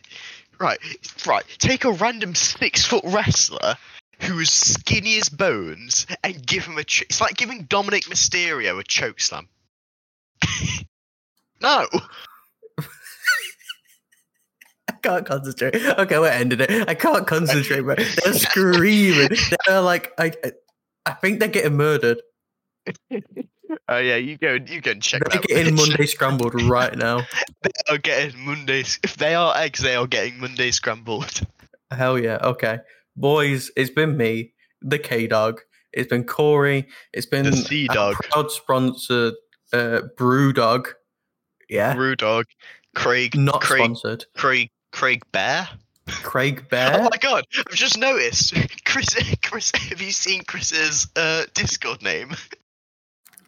right, 0.59 0.79
right. 1.25 1.43
Take 1.57 1.83
a 1.85 1.91
random 1.91 2.33
six 2.35 2.85
foot 2.85 3.03
wrestler 3.05 3.75
who 4.21 4.39
is 4.39 4.51
skinny 4.51 5.17
as 5.17 5.29
bones 5.29 6.07
and 6.23 6.45
give 6.45 6.65
him 6.65 6.77
a. 6.77 6.83
Ch- 6.83 7.01
it's 7.01 7.19
like 7.19 7.35
giving 7.35 7.65
Dominik 7.67 8.07
Mysterio 8.07 8.79
a 8.79 8.83
choke 8.83 9.19
slam. 9.19 9.49
no. 11.61 11.87
I 15.03 15.07
can't 15.07 15.25
concentrate. 15.25 15.75
Okay, 15.75 16.19
we're 16.19 16.29
ending 16.29 16.61
it. 16.61 16.89
I 16.89 16.93
can't 16.93 17.27
concentrate, 17.27 17.81
bro. 17.81 17.95
They're 17.95 18.33
screaming. 18.33 19.29
They're 19.67 19.81
like, 19.81 20.11
I, 20.17 20.31
I 21.05 21.11
think 21.11 21.39
they're 21.39 21.49
getting 21.49 21.75
murdered. 21.77 22.21
Oh 23.89 23.97
yeah, 23.97 24.15
you 24.15 24.37
go. 24.37 24.53
You 24.53 24.81
and 24.85 25.01
check 25.01 25.23
They're 25.29 25.41
getting. 25.41 25.75
Monday 25.75 26.05
scrambled 26.05 26.61
right 26.63 26.95
now. 26.95 27.21
They 27.63 27.93
are 27.93 27.97
getting 27.97 28.39
Mondays. 28.45 28.99
If 29.03 29.15
they 29.15 29.35
are 29.35 29.55
eggs, 29.57 29.79
they 29.79 29.95
are 29.95 30.07
getting 30.07 30.39
Monday 30.39 30.71
scrambled. 30.71 31.41
Hell 31.91 32.19
yeah. 32.19 32.39
Okay. 32.43 32.79
Boys, 33.15 33.71
it's 33.77 33.89
been 33.89 34.17
me, 34.17 34.53
the 34.81 34.99
K 34.99 35.27
Dog. 35.27 35.61
It's 35.93 36.09
been 36.09 36.23
Cory. 36.23 36.87
It's 37.13 37.25
been 37.25 37.45
the 37.45 37.53
Sea 37.53 37.87
Dog. 37.87 38.15
proud 38.31 38.51
sponsor, 38.51 39.33
uh, 39.71 40.01
Brew 40.17 40.53
Dog. 40.53 40.89
Yeah. 41.69 41.93
Brew 41.93 42.15
dog. 42.15 42.45
Craig. 42.95 43.35
Not 43.35 43.61
Craig. 43.61 43.81
sponsored. 43.81 44.25
Craig. 44.35 44.69
Craig 44.93 45.21
Bear. 45.33 45.67
Craig 46.07 46.69
Bear. 46.69 46.99
Oh 47.01 47.03
my 47.11 47.17
god! 47.19 47.45
I've 47.57 47.75
just 47.75 47.97
noticed. 47.97 48.53
Chris. 48.85 49.15
Chris. 49.43 49.71
Have 49.75 50.01
you 50.01 50.11
seen 50.11 50.43
Chris's 50.43 51.07
uh, 51.15 51.43
Discord 51.53 52.01
name? 52.01 52.35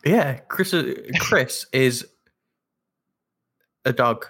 yeah. 0.06 0.40
Chris, 0.50 0.74
Chris 1.20 1.66
is 1.72 2.06
a 3.86 3.94
dog. 3.94 4.26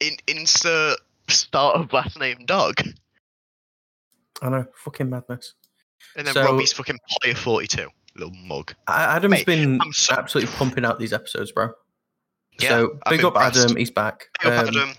In 0.00 0.16
insert 0.26 0.98
start 1.28 1.76
of 1.76 1.92
last 1.92 2.18
name 2.18 2.44
dog, 2.46 2.74
I 4.42 4.48
know. 4.50 4.66
Fucking 4.84 5.08
madness. 5.08 5.54
and 6.16 6.26
then 6.26 6.34
So- 6.34 6.44
Robbie's 6.44 6.72
fucking 6.72 6.98
player 7.20 7.34
forty 7.34 7.66
two. 7.66 7.88
Little 8.16 8.34
mug. 8.46 8.72
Adam's 8.86 9.30
Mate, 9.32 9.46
been 9.46 9.80
so- 9.92 10.14
absolutely 10.14 10.52
pumping 10.54 10.84
out 10.84 10.98
these 10.98 11.12
episodes, 11.12 11.52
bro. 11.52 11.70
Yeah, 12.60 12.68
so 12.68 12.98
big 13.10 13.24
up 13.24 13.34
impressed. 13.34 13.58
Adam. 13.64 13.76
He's 13.76 13.90
back. 13.90 14.28
Big 14.42 14.52
up, 14.52 14.68
Um, 14.68 14.68
Adam. 14.68 14.94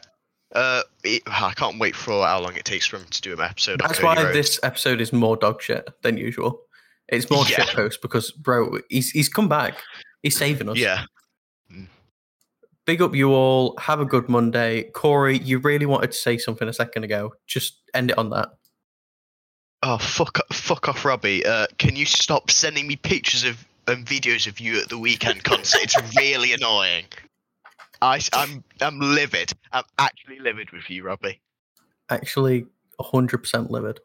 Uh, 0.55 0.81
it- 1.03 1.21
I 1.27 1.53
can't 1.53 1.77
wait 1.79 1.95
for 1.95 2.25
how 2.25 2.39
long 2.41 2.55
it 2.55 2.65
takes 2.65 2.87
for 2.87 2.97
him 2.97 3.05
to 3.11 3.21
do 3.21 3.33
an 3.33 3.41
episode. 3.41 3.79
That's 3.79 4.01
why 4.01 4.15
Rhodes. 4.15 4.33
this 4.33 4.59
episode 4.63 5.01
is 5.01 5.11
more 5.13 5.35
dog 5.37 5.61
shit 5.61 5.87
than 6.01 6.17
usual. 6.17 6.61
It's 7.09 7.29
more 7.29 7.45
Yeah. 7.47 7.65
shit 7.65 7.75
post 7.75 8.01
because, 8.01 8.31
bro, 8.31 8.79
he's 8.89 9.11
he's 9.11 9.29
come 9.29 9.47
back. 9.49 9.77
He's 10.23 10.37
saving 10.37 10.69
us. 10.69 10.77
Yeah. 10.77 11.05
Big 12.85 13.01
up 13.01 13.15
you 13.15 13.31
all. 13.31 13.75
Have 13.79 13.99
a 13.99 14.05
good 14.05 14.29
Monday. 14.29 14.83
Cory, 14.93 15.39
you 15.39 15.57
really 15.59 15.85
wanted 15.87 16.11
to 16.11 16.17
say 16.17 16.37
something 16.37 16.67
a 16.67 16.73
second 16.73 17.03
ago. 17.03 17.33
Just 17.47 17.81
end 17.95 18.11
it 18.11 18.17
on 18.17 18.29
that. 18.29 18.49
Oh 19.83 19.97
fuck! 19.97 20.39
Fuck 20.53 20.87
off, 20.87 21.03
Robbie. 21.03 21.45
Uh, 21.45 21.67
can 21.77 21.95
you 21.95 22.05
stop 22.05 22.49
sending 22.51 22.87
me 22.87 22.95
pictures 22.95 23.43
of 23.43 23.65
and 23.87 24.05
videos 24.05 24.47
of 24.47 24.59
you 24.59 24.79
at 24.79 24.89
the 24.89 24.97
weekend 24.97 25.43
concert? 25.43 25.81
It's 25.83 26.15
really 26.17 26.53
annoying. 26.53 27.05
I, 28.01 28.19
I'm 28.33 28.63
I'm 28.81 28.99
livid. 28.99 29.51
I'm 29.71 29.83
actually 29.97 30.39
livid 30.39 30.71
with 30.71 30.89
you, 30.89 31.03
Robbie. 31.03 31.41
Actually, 32.09 32.65
100% 32.99 33.69
livid. 33.69 33.99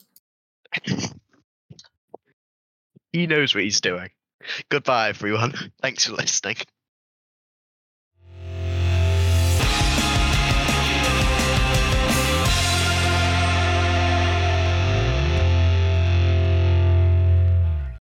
He 3.13 3.27
knows 3.27 3.55
what 3.55 3.65
he's 3.65 3.81
doing. 3.81 4.11
Goodbye, 4.69 5.09
everyone. 5.09 5.53
Thanks 5.83 6.07
for 6.07 6.13
listening. 6.13 6.57